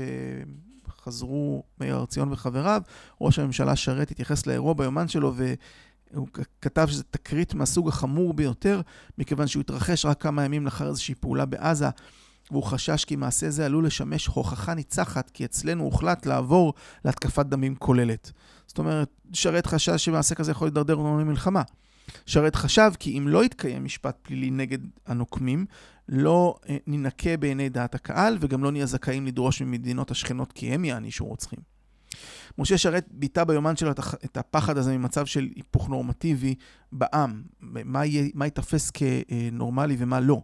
שחזרו 0.88 1.62
מאיר 1.80 1.96
הר 1.96 2.06
ציון 2.06 2.32
וחבריו, 2.32 2.82
ראש 3.20 3.38
הממשלה 3.38 3.76
שרת 3.76 4.10
התייחס 4.10 4.46
לאירוע 4.46 4.74
ביומן 4.74 5.08
שלו 5.08 5.34
והוא 5.34 6.28
כתב 6.60 6.86
שזה 6.90 7.02
תקרית 7.02 7.54
מהסוג 7.54 7.88
החמור 7.88 8.34
ביותר, 8.34 8.80
מכיוון 9.18 9.46
שהוא 9.46 9.60
התרחש 9.60 10.04
רק 10.04 10.22
כמה 10.22 10.44
ימים 10.44 10.64
לאחר 10.64 10.88
איזושהי 10.88 11.14
פעולה 11.14 11.44
בעזה. 11.44 11.88
והוא 12.50 12.62
חשש 12.62 13.04
כי 13.04 13.16
מעשה 13.16 13.50
זה 13.50 13.66
עלול 13.66 13.86
לשמש 13.86 14.26
הוכחה 14.26 14.74
ניצחת, 14.74 15.30
כי 15.30 15.44
אצלנו 15.44 15.84
הוחלט 15.84 16.26
לעבור 16.26 16.74
להתקפת 17.04 17.46
דמים 17.46 17.74
כוללת. 17.74 18.32
זאת 18.66 18.78
אומרת, 18.78 19.08
שרת 19.32 19.66
חשש 19.66 20.04
שמעשה 20.04 20.34
כזה 20.34 20.50
יכול 20.50 20.66
להידרדר 20.66 20.94
אותנו 20.94 21.20
למלחמה. 21.20 21.62
שרת 22.26 22.56
חשב 22.56 22.90
כי 22.98 23.18
אם 23.18 23.28
לא 23.28 23.44
יתקיים 23.44 23.84
משפט 23.84 24.18
פלילי 24.22 24.50
נגד 24.50 24.78
הנוקמים, 25.06 25.66
לא 26.08 26.54
אה, 26.68 26.76
ננקה 26.86 27.36
בעיני 27.36 27.68
דעת 27.68 27.94
הקהל, 27.94 28.38
וגם 28.40 28.64
לא 28.64 28.72
נהיה 28.72 28.86
זכאים 28.86 29.26
לדרוש 29.26 29.62
ממדינות 29.62 30.10
השכנות 30.10 30.52
כי 30.52 30.66
הם 30.66 30.84
יענישו 30.84 31.24
רוצחים. 31.24 31.58
משה 32.58 32.78
שרת 32.78 33.06
ביטא 33.10 33.44
ביומן 33.44 33.76
שלו 33.76 33.90
את 34.24 34.36
הפחד 34.36 34.78
הזה 34.78 34.98
ממצב 34.98 35.26
של 35.26 35.48
היפוך 35.56 35.88
נורמטיבי 35.88 36.54
בעם, 36.92 37.42
מה, 37.60 38.44
ייתפס 38.44 38.90
כנורמלי 38.90 39.96
ומה 39.98 40.20
לא. 40.20 40.42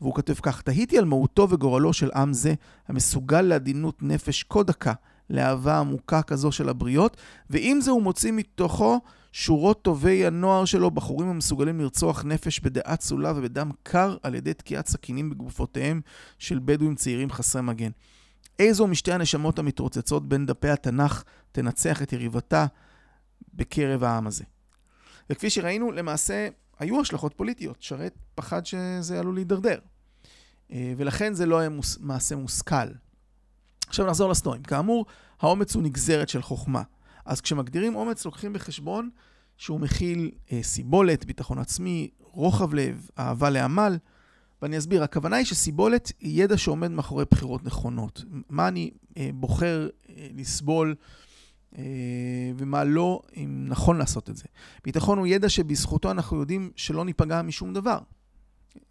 והוא 0.00 0.14
כותב 0.14 0.34
כך, 0.42 0.62
תהיתי 0.62 0.98
על 0.98 1.04
מהותו 1.04 1.50
וגורלו 1.50 1.92
של 1.92 2.10
עם 2.14 2.32
זה, 2.32 2.54
המסוגל 2.88 3.42
לעדינות 3.42 4.02
נפש 4.02 4.42
כה 4.42 4.62
דקה, 4.62 4.92
לאהבה 5.32 5.78
עמוקה 5.78 6.22
כזו 6.22 6.52
של 6.52 6.68
הבריות, 6.68 7.16
ועם 7.50 7.80
זה 7.80 7.90
הוא 7.90 8.02
מוציא 8.02 8.32
מתוכו 8.32 9.00
שורות 9.32 9.82
טובי 9.82 10.26
הנוער 10.26 10.64
שלו, 10.64 10.90
בחורים 10.90 11.28
המסוגלים 11.28 11.80
לרצוח 11.80 12.24
נפש 12.24 12.60
בדעה 12.60 12.96
צלולה 12.96 13.32
ובדם 13.36 13.70
קר 13.82 14.16
על 14.22 14.34
ידי 14.34 14.54
תקיעת 14.54 14.86
סכינים 14.86 15.30
בגופותיהם 15.30 16.00
של 16.38 16.60
בדואים 16.64 16.94
צעירים 16.94 17.30
חסרי 17.30 17.62
מגן. 17.62 17.90
איזו 18.58 18.86
משתי 18.86 19.12
הנשמות 19.12 19.58
המתרוצצות 19.58 20.28
בין 20.28 20.46
דפי 20.46 20.68
התנ"ך 20.68 21.22
תנצח 21.52 22.02
את 22.02 22.12
יריבתה 22.12 22.66
בקרב 23.54 24.04
העם 24.04 24.26
הזה. 24.26 24.44
וכפי 25.30 25.50
שראינו, 25.50 25.92
למעשה 25.92 26.48
היו 26.78 27.00
השלכות 27.00 27.34
פוליטיות. 27.34 27.82
שרת 27.82 28.14
פחד 28.34 28.66
שזה 28.66 29.20
עלול 29.20 29.34
להידרדר. 29.34 29.78
אה, 30.72 30.94
ולכן 30.96 31.34
זה 31.34 31.46
לא 31.46 31.58
היה 31.58 31.68
מוס, 31.68 31.98
מעשה 32.00 32.36
מושכל. 32.36 32.88
עכשיו 33.92 34.06
נחזור 34.06 34.30
לסטואים. 34.30 34.62
כאמור, 34.62 35.06
האומץ 35.40 35.74
הוא 35.74 35.82
נגזרת 35.82 36.28
של 36.28 36.42
חוכמה. 36.42 36.82
אז 37.24 37.40
כשמגדירים 37.40 37.96
אומץ, 37.96 38.24
לוקחים 38.24 38.52
בחשבון 38.52 39.10
שהוא 39.56 39.80
מכיל 39.80 40.30
אה, 40.52 40.62
סיבולת, 40.62 41.24
ביטחון 41.24 41.58
עצמי, 41.58 42.10
רוחב 42.20 42.74
לב, 42.74 43.08
אהבה 43.18 43.50
לעמל. 43.50 43.98
ואני 44.62 44.78
אסביר, 44.78 45.02
הכוונה 45.02 45.36
היא 45.36 45.46
שסיבולת 45.46 46.12
היא 46.20 46.44
ידע 46.44 46.56
שעומד 46.56 46.90
מאחורי 46.90 47.24
בחירות 47.30 47.64
נכונות. 47.64 48.24
מה 48.48 48.68
אני 48.68 48.90
אה, 49.16 49.30
בוחר 49.34 49.88
אה, 50.08 50.28
לסבול 50.36 50.94
אה, 51.78 51.84
ומה 52.56 52.84
לא, 52.84 53.20
אם 53.36 53.64
נכון 53.68 53.98
לעשות 53.98 54.30
את 54.30 54.36
זה. 54.36 54.44
ביטחון 54.84 55.18
הוא 55.18 55.26
ידע 55.26 55.48
שבזכותו 55.48 56.10
אנחנו 56.10 56.40
יודעים 56.40 56.70
שלא 56.76 57.04
ניפגע 57.04 57.42
משום 57.42 57.74
דבר. 57.74 57.98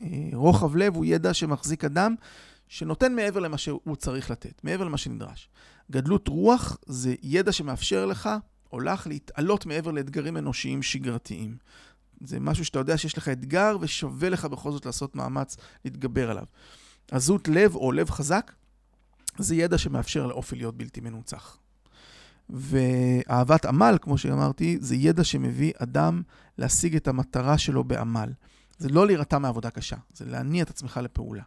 אה, 0.02 0.08
רוחב 0.34 0.76
לב 0.76 0.96
הוא 0.96 1.06
ידע 1.06 1.34
שמחזיק 1.34 1.86
אדם 1.86 2.16
שנותן 2.72 3.16
מעבר 3.16 3.40
למה 3.40 3.58
שהוא 3.58 3.96
צריך 3.96 4.32
לתת, 4.32 4.64
מעבר 4.64 4.84
למה 4.84 4.98
שנדרש. 4.98 5.50
גדלות 5.92 6.28
רוח 6.28 6.78
זה 6.86 7.16
ידע 7.24 7.52
שמאפשר 7.52 8.06
לך 8.06 8.30
או 8.72 8.80
לך 8.80 9.08
להתעלות 9.08 9.66
מעבר 9.66 9.92
לאתגרים 9.92 10.38
אנושיים 10.38 10.84
שגרתיים. 10.84 11.58
זה 12.24 12.40
משהו 12.40 12.66
שאתה 12.66 12.80
יודע 12.80 12.98
שיש 12.98 13.18
לך 13.18 13.30
אתגר 13.30 13.78
ושווה 13.82 14.30
לך 14.30 14.46
בכל 14.46 14.72
זאת 14.72 14.86
לעשות 14.86 15.16
מאמץ 15.16 15.58
להתגבר 15.86 16.32
עליו. 16.32 16.46
עזות 17.12 17.48
לב 17.48 17.76
או 17.76 17.92
לב 17.92 18.10
חזק 18.10 18.52
זה 19.38 19.56
ידע 19.56 19.78
שמאפשר 19.78 20.28
לאופי 20.28 20.56
להיות 20.56 20.78
בלתי 20.78 21.02
מנוצח. 21.02 21.58
ואהבת 22.50 23.66
עמל, 23.66 23.98
כמו 24.02 24.18
שאמרתי, 24.18 24.78
זה 24.82 24.96
ידע 24.96 25.24
שמביא 25.24 25.74
אדם 25.78 26.22
להשיג 26.58 26.96
את 26.96 27.08
המטרה 27.08 27.58
שלו 27.58 27.84
בעמל. 27.84 28.30
זה 28.78 28.90
לא 28.90 29.08
להירתע 29.08 29.38
מעבודה 29.38 29.70
קשה, 29.70 29.98
זה 30.14 30.26
להניע 30.26 30.64
את 30.64 30.70
עצמך 30.70 31.00
לפעולה. 31.04 31.44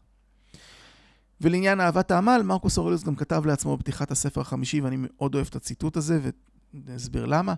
ולעניין 1.44 1.80
אהבת 1.80 2.10
העמל, 2.10 2.42
מרקוס 2.44 2.78
אורליוס 2.78 3.04
גם 3.04 3.14
כתב 3.14 3.42
לעצמו 3.46 3.76
בפתיחת 3.76 4.10
הספר 4.10 4.40
החמישי, 4.40 4.80
ואני 4.80 4.96
מאוד 5.00 5.34
אוהב 5.34 5.46
את 5.50 5.56
הציטוט 5.56 5.96
הזה, 5.96 6.20
ואסביר 6.86 7.26
למה. 7.26 7.54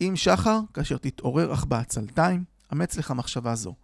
אם 0.00 0.12
שחר, 0.16 0.60
כאשר 0.74 0.96
תתעורר 0.96 1.54
אך 1.54 1.64
בעצלתיים, 1.64 2.44
אמץ 2.72 2.96
לך 2.96 3.10
מחשבה 3.10 3.54
זו. 3.54 3.74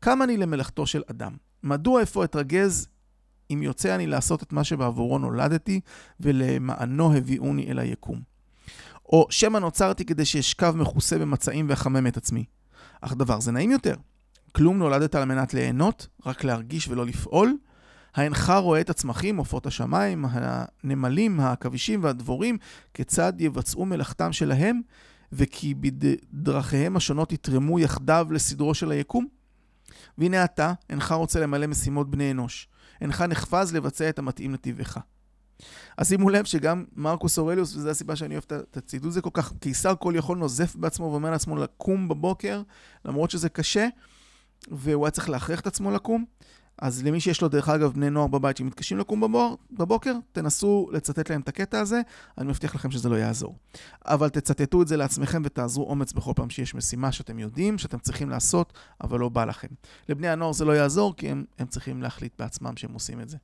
קם 0.00 0.22
אני 0.22 0.36
למלאכתו 0.36 0.86
של 0.86 1.02
אדם. 1.10 1.36
מדוע 1.62 2.02
אפוא 2.02 2.24
אתרגז 2.24 2.88
אם 3.50 3.62
יוצא 3.62 3.94
אני 3.94 4.06
לעשות 4.06 4.42
את 4.42 4.52
מה 4.52 4.64
שבעבורו 4.64 5.18
נולדתי, 5.18 5.80
ולמענו 6.20 7.16
הביאוני 7.16 7.70
אל 7.70 7.78
היקום. 7.78 8.20
או 9.06 9.26
שמא 9.30 9.58
נוצרתי 9.58 10.04
כדי 10.04 10.24
שאשכב 10.24 10.74
מכוסה 10.76 11.18
במצעים 11.18 11.66
ואחמם 11.68 12.06
את 12.06 12.16
עצמי. 12.16 12.44
אך 13.00 13.14
דבר 13.14 13.40
זה 13.40 13.52
נעים 13.52 13.70
יותר. 13.70 13.94
כלום 14.52 14.78
נולדת 14.78 15.14
על 15.14 15.24
מנת 15.24 15.54
ליהנות, 15.54 16.08
רק 16.26 16.44
להרגיש 16.44 16.88
ולא 16.88 17.06
לפעול? 17.06 17.56
האינך 18.18 18.52
רואה 18.62 18.80
את 18.80 18.90
הצמחים, 18.90 19.36
עופות 19.36 19.66
השמיים, 19.66 20.24
הנמלים, 20.30 21.40
העכבישים 21.40 22.04
והדבורים, 22.04 22.58
כיצד 22.94 23.32
יבצעו 23.38 23.86
מלאכתם 23.86 24.32
שלהם, 24.32 24.80
וכי 25.32 25.74
בדרכיהם 25.74 26.96
השונות 26.96 27.32
יתרמו 27.32 27.78
יחדיו 27.78 28.26
לסדרו 28.30 28.74
של 28.74 28.90
היקום? 28.90 29.26
והנה 30.18 30.44
אתה, 30.44 30.72
אינך 30.90 31.12
רוצה 31.12 31.40
למלא 31.40 31.66
משימות 31.66 32.10
בני 32.10 32.30
אנוש. 32.30 32.68
אינך 33.00 33.22
נחפז 33.22 33.74
לבצע 33.74 34.08
את 34.08 34.18
המתאים 34.18 34.54
לטבעך. 34.54 34.98
אז 35.96 36.08
שימו 36.08 36.30
לב 36.30 36.44
שגם 36.44 36.84
מרקוס 36.96 37.38
אורליוס, 37.38 37.76
וזו 37.76 37.90
הסיבה 37.90 38.16
שאני 38.16 38.34
אוהב 38.34 38.44
את 38.50 38.76
הצידוד 38.76 39.10
הזה 39.10 39.20
כל 39.20 39.30
כך, 39.32 39.52
קיסר 39.60 39.94
כל 39.98 40.12
יכול 40.16 40.38
נוזף 40.38 40.76
בעצמו 40.76 41.04
ואומר 41.04 41.30
לעצמו 41.30 41.56
לקום 41.56 42.08
בבוקר, 42.08 42.62
למרות 43.04 43.30
שזה 43.30 43.48
קשה, 43.48 43.88
והוא 44.70 45.06
היה 45.06 45.10
צריך 45.10 45.30
להכריח 45.30 45.60
את 45.60 45.66
עצמו 45.66 45.90
לקום. 45.90 46.24
אז 46.82 47.04
למי 47.04 47.20
שיש 47.20 47.42
לו, 47.42 47.48
דרך 47.48 47.68
אגב, 47.68 47.92
בני 47.92 48.10
נוער 48.10 48.26
בבית 48.26 48.56
שמתקשים 48.56 48.98
לקום 48.98 49.20
בבור, 49.20 49.58
בבוקר, 49.70 50.14
תנסו 50.32 50.88
לצטט 50.92 51.30
להם 51.30 51.40
את 51.40 51.48
הקטע 51.48 51.80
הזה, 51.80 52.00
אני 52.38 52.48
מבטיח 52.48 52.74
לכם 52.74 52.90
שזה 52.90 53.08
לא 53.08 53.16
יעזור. 53.16 53.56
אבל 54.06 54.28
תצטטו 54.28 54.82
את 54.82 54.88
זה 54.88 54.96
לעצמכם 54.96 55.42
ותעזרו 55.44 55.90
אומץ 55.90 56.12
בכל 56.12 56.32
פעם 56.36 56.50
שיש 56.50 56.74
משימה 56.74 57.12
שאתם 57.12 57.38
יודעים, 57.38 57.78
שאתם 57.78 57.98
צריכים 57.98 58.30
לעשות, 58.30 58.72
אבל 59.00 59.20
לא 59.20 59.28
בא 59.28 59.44
לכם. 59.44 59.68
לבני 60.08 60.28
הנוער 60.28 60.52
זה 60.52 60.64
לא 60.64 60.72
יעזור, 60.72 61.16
כי 61.16 61.28
הם, 61.28 61.44
הם 61.58 61.66
צריכים 61.66 62.02
להחליט 62.02 62.32
בעצמם 62.38 62.76
שהם 62.76 62.92
עושים 62.92 63.20
את 63.20 63.28
זה. 63.28 63.36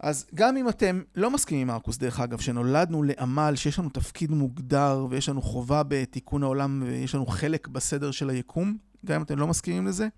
אז 0.00 0.26
גם 0.34 0.56
אם 0.56 0.68
אתם 0.68 1.02
לא 1.14 1.30
מסכימים 1.30 1.68
עם 1.68 1.74
מרקוס, 1.74 1.98
דרך 1.98 2.20
אגב, 2.20 2.40
שנולדנו 2.40 3.02
לעמל, 3.02 3.52
שיש 3.56 3.78
לנו 3.78 3.88
תפקיד 3.88 4.30
מוגדר 4.30 5.06
ויש 5.10 5.28
לנו 5.28 5.42
חובה 5.42 5.82
בתיקון 5.88 6.42
העולם 6.42 6.82
ויש 6.86 7.14
לנו 7.14 7.26
חלק 7.26 7.68
בסדר 7.68 8.10
של 8.10 8.30
היקום, 8.30 8.76
גם 9.06 9.16
אם 9.16 9.22
אתם 9.22 9.38
לא 9.38 9.46
מסכימים 9.46 9.86
לזה, 9.86 10.08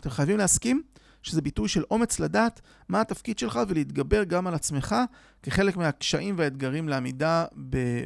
אתם 0.00 0.10
חייבים 0.10 0.38
להסכים 0.38 0.82
שזה 1.24 1.42
ביטוי 1.42 1.68
של 1.68 1.82
אומץ 1.90 2.20
לדעת 2.20 2.60
מה 2.88 3.00
התפקיד 3.00 3.38
שלך 3.38 3.60
ולהתגבר 3.68 4.24
גם 4.24 4.46
על 4.46 4.54
עצמך 4.54 4.96
כחלק 5.42 5.76
מהקשיים 5.76 6.34
והאתגרים 6.38 6.88
לעמידה 6.88 7.44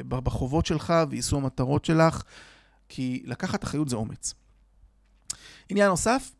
בחובות 0.07 0.65
שלך 0.65 0.93
ויישום 1.09 1.43
המטרות 1.43 1.85
שלך, 1.85 2.23
כי 2.89 3.23
לקחת 3.25 3.63
אחריות 3.63 3.89
זה 3.89 3.95
אומץ. 3.95 4.33
עניין 5.69 5.89
נוסף, 5.89 6.31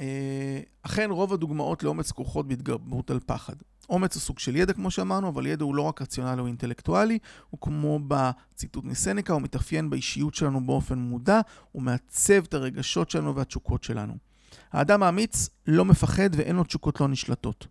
אה, 0.00 0.60
אכן 0.82 1.10
רוב 1.10 1.32
הדוגמאות 1.32 1.82
לאומץ 1.82 2.12
כרוכות 2.12 2.48
בהתגברות 2.48 3.10
על 3.10 3.20
פחד. 3.26 3.54
אומץ 3.88 4.14
הוא 4.14 4.20
סוג 4.20 4.38
של 4.38 4.56
ידע, 4.56 4.72
כמו 4.72 4.90
שאמרנו, 4.90 5.28
אבל 5.28 5.46
ידע 5.46 5.64
הוא 5.64 5.74
לא 5.74 5.82
רק 5.82 6.02
רציונלי 6.02 6.40
או 6.40 6.46
אינטלקטואלי, 6.46 7.18
הוא 7.50 7.60
כמו 7.60 8.00
בציטוט 8.08 8.84
מסנקה, 8.84 9.32
הוא 9.32 9.42
מתאפיין 9.42 9.90
באישיות 9.90 10.34
שלנו 10.34 10.66
באופן 10.66 10.98
מודע, 10.98 11.40
הוא 11.72 11.82
מעצב 11.82 12.44
את 12.44 12.54
הרגשות 12.54 13.10
שלנו 13.10 13.36
והתשוקות 13.36 13.82
שלנו. 13.82 14.31
האדם 14.72 15.02
האמיץ 15.02 15.48
לא 15.66 15.84
מפחד 15.84 16.30
ואין 16.32 16.56
לו 16.56 16.64
תשוקות 16.64 17.00
לא 17.00 17.08
נשלטות. 17.08 17.66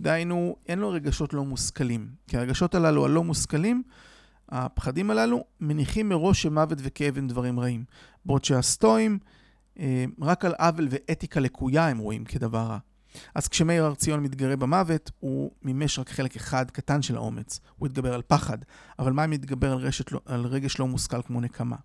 דהיינו, 0.00 0.56
אין 0.66 0.78
לו 0.78 0.90
רגשות 0.90 1.34
לא 1.34 1.44
מושכלים. 1.44 2.08
כי 2.28 2.36
הרגשות 2.36 2.74
הללו 2.74 3.04
הלא 3.04 3.24
מושכלים, 3.24 3.82
הפחדים 4.48 5.10
הללו, 5.10 5.44
מניחים 5.60 6.08
מראש 6.08 6.42
שמוות 6.42 6.78
וכאב 6.82 7.18
הם 7.18 7.28
דברים 7.28 7.60
רעים. 7.60 7.84
בעוד 8.24 8.44
שהסטואים, 8.44 9.18
אה, 9.78 10.04
רק 10.20 10.44
על 10.44 10.54
עוול 10.58 10.88
ואתיקה 10.90 11.40
לקויה 11.40 11.88
הם 11.88 11.98
רואים 11.98 12.24
כדבר 12.24 12.58
רע. 12.58 12.78
אז 13.34 13.48
כשמאיר 13.48 13.84
הר 13.84 13.94
ציון 13.94 14.22
מתגרה 14.22 14.56
במוות, 14.56 15.10
הוא 15.20 15.50
מימש 15.62 15.98
רק 15.98 16.08
חלק 16.08 16.36
אחד 16.36 16.70
קטן 16.70 17.02
של 17.02 17.16
האומץ. 17.16 17.60
הוא 17.76 17.86
התגבר 17.86 18.14
על 18.14 18.22
פחד, 18.22 18.58
אבל 18.98 19.12
מה 19.12 19.24
אם 19.24 19.32
יתגבר 19.32 19.72
על, 19.72 19.78
רשת, 19.78 20.12
לא- 20.12 20.20
על 20.26 20.46
רגש 20.46 20.78
לא 20.78 20.86
מושכל 20.86 21.22
כמו 21.22 21.40
נקמה? 21.40 21.76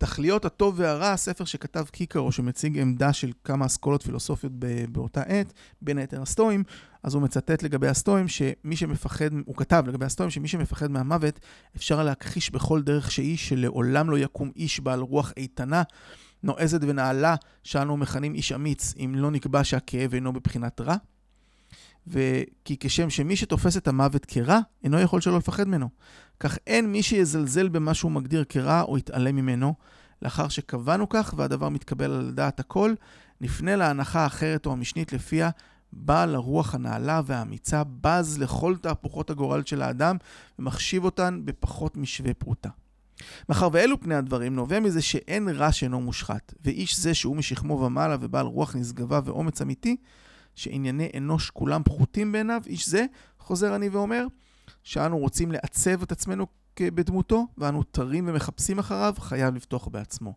בתכליות 0.00 0.44
הטוב 0.44 0.74
והרע, 0.78 1.12
הספר 1.12 1.44
שכתב 1.44 1.84
קיקרו, 1.90 2.32
שמציג 2.32 2.78
עמדה 2.78 3.12
של 3.12 3.32
כמה 3.44 3.66
אסכולות 3.66 4.02
פילוסופיות 4.02 4.52
באותה 4.92 5.22
עת, 5.22 5.52
בין 5.82 5.98
היתר 5.98 6.22
הסטואים, 6.22 6.64
אז 7.02 7.14
הוא 7.14 7.22
מצטט 7.22 7.62
לגבי 7.62 7.88
הסטואים 7.88 8.28
שמי 8.28 8.76
שמפחד, 8.76 9.30
הוא 9.44 9.56
כתב 9.56 9.84
לגבי 9.86 10.04
הסטואים 10.04 10.30
שמי 10.30 10.48
שמפחד 10.48 10.90
מהמוות, 10.90 11.40
אפשר 11.76 12.02
להכחיש 12.02 12.50
בכל 12.50 12.82
דרך 12.82 13.10
שהיא 13.10 13.36
שלעולם 13.36 14.10
לא 14.10 14.18
יקום 14.18 14.50
איש 14.56 14.80
בעל 14.80 15.00
רוח 15.00 15.32
איתנה. 15.36 15.82
נועזת 16.42 16.80
ונעלה 16.82 17.34
שאנו 17.64 17.96
מכנים 17.96 18.34
איש 18.34 18.52
אמיץ, 18.52 18.94
אם 18.96 19.14
לא 19.16 19.30
נקבע 19.30 19.64
שהכאב 19.64 20.14
אינו 20.14 20.32
בבחינת 20.32 20.80
רע. 20.80 20.96
וכי 22.06 22.76
כשם 22.80 23.10
שמי 23.10 23.36
שתופס 23.36 23.76
את 23.76 23.88
המוות 23.88 24.24
כרע, 24.24 24.58
אינו 24.84 25.00
יכול 25.00 25.20
שלא 25.20 25.38
לפחד 25.38 25.68
ממנו. 25.68 25.88
כך 26.40 26.58
אין 26.66 26.92
מי 26.92 27.02
שיזלזל 27.02 27.68
במה 27.68 27.94
שהוא 27.94 28.12
מגדיר 28.12 28.44
כרע 28.48 28.82
או 28.82 28.98
יתעלם 28.98 29.36
ממנו. 29.36 29.74
לאחר 30.22 30.48
שקבענו 30.48 31.08
כך 31.08 31.34
והדבר 31.36 31.68
מתקבל 31.68 32.12
על 32.12 32.32
דעת 32.34 32.60
הכל, 32.60 32.94
נפנה 33.40 33.76
להנחה 33.76 34.20
האחרת 34.20 34.66
או 34.66 34.72
המשנית 34.72 35.12
לפיה 35.12 35.50
בעל 35.92 36.34
הרוח 36.34 36.74
הנעלה 36.74 37.20
והאמיצה 37.26 37.82
בז 38.00 38.38
לכל 38.38 38.76
תהפוכות 38.76 39.30
הגורל 39.30 39.62
של 39.66 39.82
האדם 39.82 40.16
ומחשיב 40.58 41.04
אותן 41.04 41.40
בפחות 41.44 41.96
משווה 41.96 42.34
פרוטה. 42.34 42.68
מאחר 43.48 43.68
ואלו 43.72 44.00
פני 44.00 44.14
הדברים, 44.14 44.54
נובע 44.54 44.80
מזה 44.80 45.02
שאין 45.02 45.48
רע 45.48 45.72
שאינו 45.72 46.00
מושחת, 46.00 46.54
ואיש 46.64 47.00
זה 47.00 47.14
שהוא 47.14 47.36
משכמו 47.36 47.80
ומעלה 47.80 48.16
ובעל 48.20 48.46
רוח 48.46 48.76
נשגבה 48.76 49.20
ואומץ 49.24 49.62
אמיתי, 49.62 49.96
שענייני 50.54 51.08
אנוש 51.16 51.50
כולם 51.50 51.82
פחותים 51.84 52.32
בעיניו, 52.32 52.62
איש 52.66 52.88
זה, 52.88 53.06
חוזר 53.38 53.76
אני 53.76 53.88
ואומר, 53.88 54.26
שאנו 54.82 55.18
רוצים 55.18 55.52
לעצב 55.52 56.02
את 56.02 56.12
עצמנו 56.12 56.46
בדמותו, 56.80 57.46
ואנו 57.58 57.82
תרים 57.82 58.28
ומחפשים 58.28 58.78
אחריו, 58.78 59.14
חייב 59.18 59.54
לפתוח 59.54 59.88
בעצמו. 59.88 60.34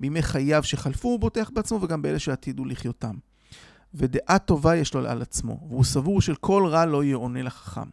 בימי 0.00 0.22
חייו 0.22 0.62
שחלפו 0.62 1.08
הוא 1.08 1.20
בוטח 1.20 1.50
בעצמו, 1.54 1.82
וגם 1.82 2.02
באלה 2.02 2.18
שעתידו 2.18 2.64
לחיותם. 2.64 3.14
ודעה 3.94 4.38
טובה 4.38 4.76
יש 4.76 4.94
לו 4.94 5.06
על 5.06 5.22
עצמו, 5.22 5.66
והוא 5.68 5.84
סבור 5.84 6.20
של 6.20 6.34
כל 6.34 6.66
רע 6.66 6.86
לא 6.86 7.04
יהיה 7.04 7.16
עונה 7.16 7.42
לחכם. 7.42 7.88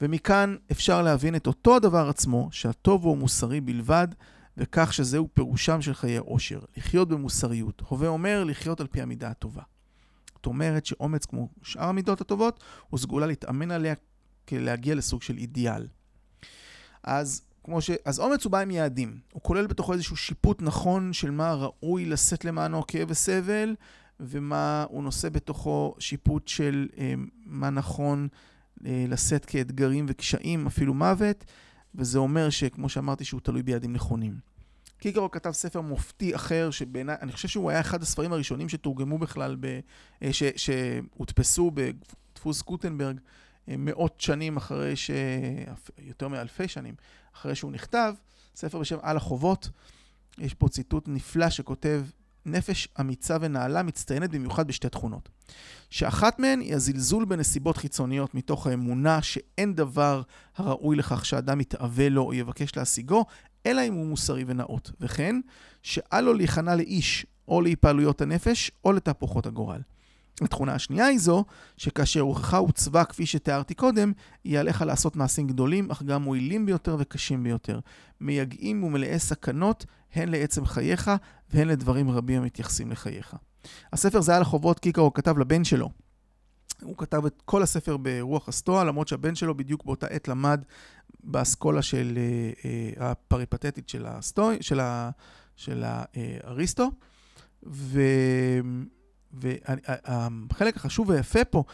ומכאן 0.00 0.56
אפשר 0.70 1.02
להבין 1.02 1.36
את 1.36 1.46
אותו 1.46 1.76
הדבר 1.76 2.08
עצמו, 2.08 2.48
שהטוב 2.52 3.04
הוא 3.04 3.18
מוסרי 3.18 3.60
בלבד, 3.60 4.08
וכך 4.56 4.92
שזהו 4.92 5.28
פירושם 5.34 5.82
של 5.82 5.94
חיי 5.94 6.16
עושר, 6.16 6.60
לחיות 6.76 7.08
במוסריות. 7.08 7.82
הווה 7.88 8.08
אומר, 8.08 8.44
לחיות 8.44 8.80
על 8.80 8.86
פי 8.86 9.02
המידה 9.02 9.28
הטובה. 9.28 9.62
זאת 10.34 10.46
אומרת 10.46 10.86
שאומץ, 10.86 11.26
כמו 11.26 11.48
שאר 11.62 11.88
המידות 11.88 12.20
הטובות, 12.20 12.64
הוא 12.90 12.98
סגולה 12.98 13.26
להתאמן 13.26 13.70
עליה 13.70 13.94
כלהגיע 14.48 14.94
לסוג 14.94 15.22
של 15.22 15.36
אידיאל. 15.36 15.86
אז 17.02 17.42
כמו 17.64 17.80
ש... 17.80 17.90
אז 18.04 18.20
אומץ 18.20 18.44
הוא 18.44 18.52
בא 18.52 18.58
עם 18.58 18.70
יעדים. 18.70 19.18
הוא 19.32 19.42
כולל 19.42 19.66
בתוכו 19.66 19.92
איזשהו 19.92 20.16
שיפוט 20.16 20.62
נכון 20.62 21.12
של 21.12 21.30
מה 21.30 21.54
ראוי 21.54 22.04
לשאת 22.04 22.44
למענו 22.44 22.86
כאב 22.86 23.10
וסבל, 23.10 23.74
ומה 24.20 24.86
הוא 24.88 25.02
נושא 25.02 25.28
בתוכו 25.28 25.94
שיפוט 25.98 26.48
של 26.48 26.88
אה, 26.98 27.14
מה 27.46 27.70
נכון 27.70 28.28
אה, 28.86 29.04
לשאת 29.08 29.44
כאתגרים 29.44 30.06
וקשיים, 30.08 30.66
אפילו 30.66 30.94
מוות, 30.94 31.44
וזה 31.94 32.18
אומר 32.18 32.50
שכמו 32.50 32.88
שאמרתי 32.88 33.24
שהוא 33.24 33.40
תלוי 33.40 33.62
ביעדים 33.62 33.92
נכונים. 33.92 34.38
קיקרו 34.98 35.30
כתב 35.30 35.50
ספר 35.50 35.80
מופתי 35.80 36.34
אחר, 36.34 36.70
שבעיניי, 36.70 37.16
אני 37.22 37.32
חושב 37.32 37.48
שהוא 37.48 37.70
היה 37.70 37.80
אחד 37.80 38.02
הספרים 38.02 38.32
הראשונים 38.32 38.68
שתורגמו 38.68 39.18
בכלל, 39.18 39.56
ב, 39.60 39.80
אה, 40.22 40.32
ש, 40.32 40.42
שהודפסו 40.56 41.70
בדפוס 41.74 42.62
גוטנברג 42.62 43.16
אה, 43.16 43.22
מאות 43.68 44.20
שנים 44.20 44.56
אחרי 44.56 44.96
ש... 44.96 45.10
יותר 45.98 46.28
מאלפי 46.28 46.68
שנים 46.68 46.94
אחרי 47.34 47.54
שהוא 47.54 47.72
נכתב, 47.72 48.14
ספר 48.56 48.78
בשם 48.78 48.98
על 49.02 49.16
החובות. 49.16 49.70
יש 50.38 50.54
פה 50.54 50.68
ציטוט 50.68 51.04
נפלא 51.08 51.50
שכותב, 51.50 52.02
נפש 52.46 52.88
אמיצה 53.00 53.36
ונעלה 53.40 53.82
מצטיינת 53.82 54.30
במיוחד 54.30 54.68
בשתי 54.68 54.88
תכונות. 54.88 55.28
שאחת 55.90 56.38
מהן 56.38 56.60
היא 56.60 56.74
הזלזול 56.74 57.24
בנסיבות 57.24 57.76
חיצוניות 57.76 58.34
מתוך 58.34 58.66
האמונה 58.66 59.22
שאין 59.22 59.74
דבר 59.74 60.22
הראוי 60.56 60.96
לכך 60.96 61.24
שאדם 61.26 61.60
יתאווה 61.60 62.08
לו 62.08 62.22
או 62.22 62.34
יבקש 62.34 62.76
להשיגו, 62.76 63.24
אלא 63.66 63.82
אם 63.88 63.94
הוא 63.94 64.06
מוסרי 64.06 64.44
ונאות, 64.46 64.90
וכן 65.00 65.36
שאל 65.82 66.20
לו 66.20 66.34
להיכנע 66.34 66.76
לאיש 66.76 67.26
או 67.48 67.60
להיפעלויות 67.60 68.20
הנפש 68.20 68.70
או 68.84 68.92
לתהפוכות 68.92 69.46
הגורל. 69.46 69.80
התכונה 70.40 70.72
השנייה 70.72 71.06
היא 71.06 71.18
זו, 71.18 71.44
שכאשר 71.76 72.20
רוחך 72.20 72.54
הוצבה 72.54 73.04
כפי 73.04 73.26
שתיארתי 73.26 73.74
קודם, 73.74 74.12
יהיה 74.44 74.60
עליך 74.60 74.82
לעשות 74.82 75.16
מעשים 75.16 75.46
גדולים, 75.46 75.90
אך 75.90 76.02
גם 76.02 76.22
מועילים 76.22 76.66
ביותר 76.66 76.96
וקשים 76.98 77.42
ביותר. 77.42 77.80
מייגעים 78.20 78.84
ומלאי 78.84 79.18
סכנות, 79.18 79.86
הן 80.14 80.28
לעצם 80.28 80.66
חייך, 80.66 81.10
והן 81.50 81.68
לדברים 81.68 82.10
רבים 82.10 82.42
המתייחסים 82.42 82.90
לחייך. 82.90 83.34
הספר 83.92 84.20
זה 84.20 84.32
היה 84.32 84.40
לחובות 84.40 84.78
קיקרו 84.78 85.12
כתב 85.12 85.38
לבן 85.38 85.64
שלו. 85.64 85.90
הוא 86.82 86.96
כתב 86.96 87.26
את 87.26 87.42
כל 87.44 87.62
הספר 87.62 87.96
ברוח 87.96 88.48
הסטואה, 88.48 88.84
למרות 88.84 89.08
שהבן 89.08 89.34
שלו 89.34 89.56
בדיוק 89.56 89.84
באותה 89.84 90.06
עת 90.06 90.28
למד 90.28 90.62
באסכולה 91.24 91.82
של 91.82 92.18
uh, 92.18 92.98
uh, 92.98 93.02
הפריפטטית 93.02 93.88
של, 93.88 94.06
הסטו, 94.06 94.50
של, 94.60 94.80
ה, 94.80 95.10
של 95.56 95.84
האריסטו. 95.84 96.90
ו... 97.66 98.00
והחלק 99.32 100.76
החשוב 100.76 101.08
והיפה 101.08 101.44
פה, 101.44 101.64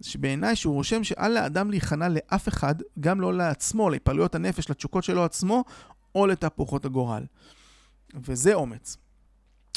שבעיניי 0.00 0.56
שהוא 0.56 0.74
רושם 0.74 1.04
שאל 1.04 1.32
לאדם 1.32 1.70
להיכנע 1.70 2.08
לאף 2.08 2.48
אחד, 2.48 2.74
גם 3.00 3.20
לא 3.20 3.34
לעצמו, 3.34 3.90
להיפעלויות 3.90 4.34
הנפש, 4.34 4.70
לתשוקות 4.70 5.04
שלו 5.04 5.24
עצמו, 5.24 5.64
או 6.14 6.26
לתהפוכות 6.26 6.84
הגורל. 6.84 7.24
וזה 8.14 8.54
אומץ. 8.54 8.96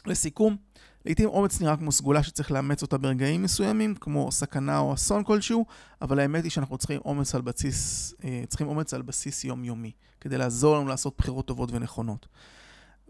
לסיכום, 0.05 0.57
לעתים 1.05 1.29
אומץ 1.29 1.61
נראה 1.61 1.77
כמו 1.77 1.91
סגולה 1.91 2.23
שצריך 2.23 2.51
לאמץ 2.51 2.81
אותה 2.81 2.97
ברגעים 2.97 3.43
מסוימים, 3.43 3.95
כמו 3.95 4.31
סכנה 4.31 4.77
או 4.79 4.93
אסון 4.93 5.23
כלשהו, 5.23 5.65
אבל 6.01 6.19
האמת 6.19 6.43
היא 6.43 6.51
שאנחנו 6.51 6.77
צריכים 6.77 7.01
אומץ 7.05 7.35
על 7.35 7.41
בסיס, 7.41 8.13
אה, 8.23 8.43
צריכים 8.47 8.67
אומץ 8.67 8.93
על 8.93 9.01
בסיס 9.01 9.43
יומיומי, 9.43 9.91
כדי 10.21 10.37
לעזור 10.37 10.77
לנו 10.77 10.87
לעשות 10.87 11.13
בחירות 11.17 11.45
טובות 11.47 11.69
ונכונות. 11.71 12.27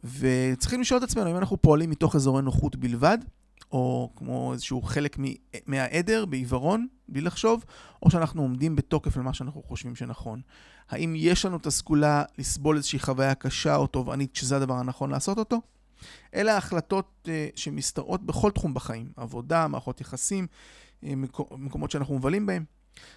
וצריכים 0.03 0.81
לשאול 0.81 0.97
את 0.97 1.03
עצמנו 1.03 1.31
אם 1.31 1.38
אנחנו 1.38 1.61
פועלים 1.61 1.89
מתוך 1.89 2.15
אזורי 2.15 2.41
נוחות 2.41 2.75
בלבד, 2.75 3.17
או 3.71 4.12
כמו 4.15 4.54
איזשהו 4.54 4.82
חלק 4.82 5.17
מהעדר 5.65 6.25
בעיוורון, 6.25 6.88
בלי 7.10 7.21
לחשוב, 7.21 7.65
או 8.04 8.12
שאנחנו 8.12 8.41
עומדים 8.41 8.75
בתוקף 8.75 9.17
על 9.17 9.23
מה 9.23 9.34
שאנחנו 9.34 9.63
חושבים 9.63 9.95
שנכון. 9.95 10.41
האם 10.89 11.13
יש 11.17 11.45
לנו 11.45 11.58
את 11.58 11.65
הסגולה 11.65 12.23
לסבול 12.38 12.75
איזושהי 12.75 12.99
חוויה 12.99 13.36
קשה 13.36 13.75
או 13.75 13.88
תובענית 13.88 14.36
שזה 14.36 14.56
הדבר 14.56 14.73
הנכון 14.73 15.10
לעשות 15.10 15.38
אותו? 15.38 15.62
אלה 16.36 16.54
ההחלטות 16.54 17.28
uh, 17.28 17.30
שמסתרעות 17.56 18.23
בכל 18.23 18.51
תחום 18.51 18.73
בחיים, 18.73 19.12
עבודה, 19.17 19.67
מערכות 19.67 20.01
יחסים, 20.01 20.47
uh, 21.04 21.08
מקומות 21.58 21.91
שאנחנו 21.91 22.15
מבלים 22.15 22.45
בהם. 22.45 22.63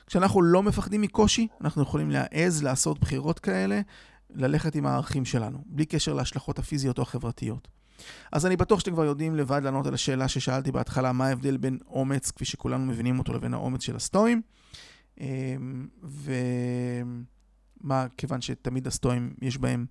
כשאנחנו 0.07 0.43
לא 0.43 0.63
מפחדים 0.63 1.01
מקושי, 1.01 1.49
אנחנו 1.61 1.83
יכולים 1.83 2.11
להעז 2.11 2.63
לעשות 2.63 2.99
בחירות 2.99 3.39
כאלה, 3.39 3.81
ללכת 4.31 4.75
עם 4.75 4.87
הערכים 4.87 5.25
שלנו, 5.25 5.65
בלי 5.67 5.87
קשר 5.87 6.15
להשלכות 6.15 6.59
הפיזיות 6.59 6.99
או 6.99 7.03
החברתיות. 7.03 7.69
אז 8.33 8.47
אני 8.47 8.57
בטוח 8.57 8.81
שאתם 8.81 8.93
כבר 8.93 9.05
יודעים 9.05 9.37
לבד 9.37 9.61
לענות 9.65 9.87
על 9.87 9.95
השאלה 9.95 10.29
ששאלתי 10.29 10.73
בהתחלה, 10.73 11.13
מה 11.13 11.27
ההבדל 11.27 11.57
בין 11.57 11.79
אומץ, 11.87 12.31
כפי 12.31 12.45
שכולנו 12.45 12.87
מבינים 12.87 13.19
אותו, 13.19 13.33
לבין 13.33 13.55
האומץ 13.55 13.83
של 13.83 13.97
הסטואים. 13.97 14.43
אמ, 15.21 15.89
ומה, 17.81 18.07
כיוון 18.17 18.41
שתמיד 18.41 18.87
הסטואים 18.87 19.35
יש 19.43 19.59
בהם, 19.59 19.87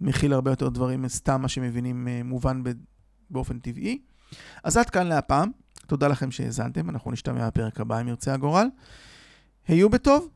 מכיל 0.00 0.32
הרבה 0.32 0.50
יותר 0.50 0.68
דברים, 0.68 1.08
סתם 1.08 1.42
מה 1.42 1.48
שמבינים 1.48 2.08
אה, 2.08 2.20
מובן 2.24 2.62
באופן 3.30 3.58
טבעי. 3.58 3.98
אז 4.64 4.76
עד 4.76 4.90
כאן 4.90 5.06
להפעם. 5.06 5.50
תודה 5.86 6.08
לכם 6.08 6.30
שהאזנתם, 6.30 6.90
אנחנו 6.90 7.10
נשתמע 7.10 7.46
בפרק 7.46 7.80
הבא 7.80 8.00
אם 8.00 8.08
ירצה 8.08 8.34
הגורל. 8.34 8.66
היו 9.68 9.90
בטוב 9.90 10.28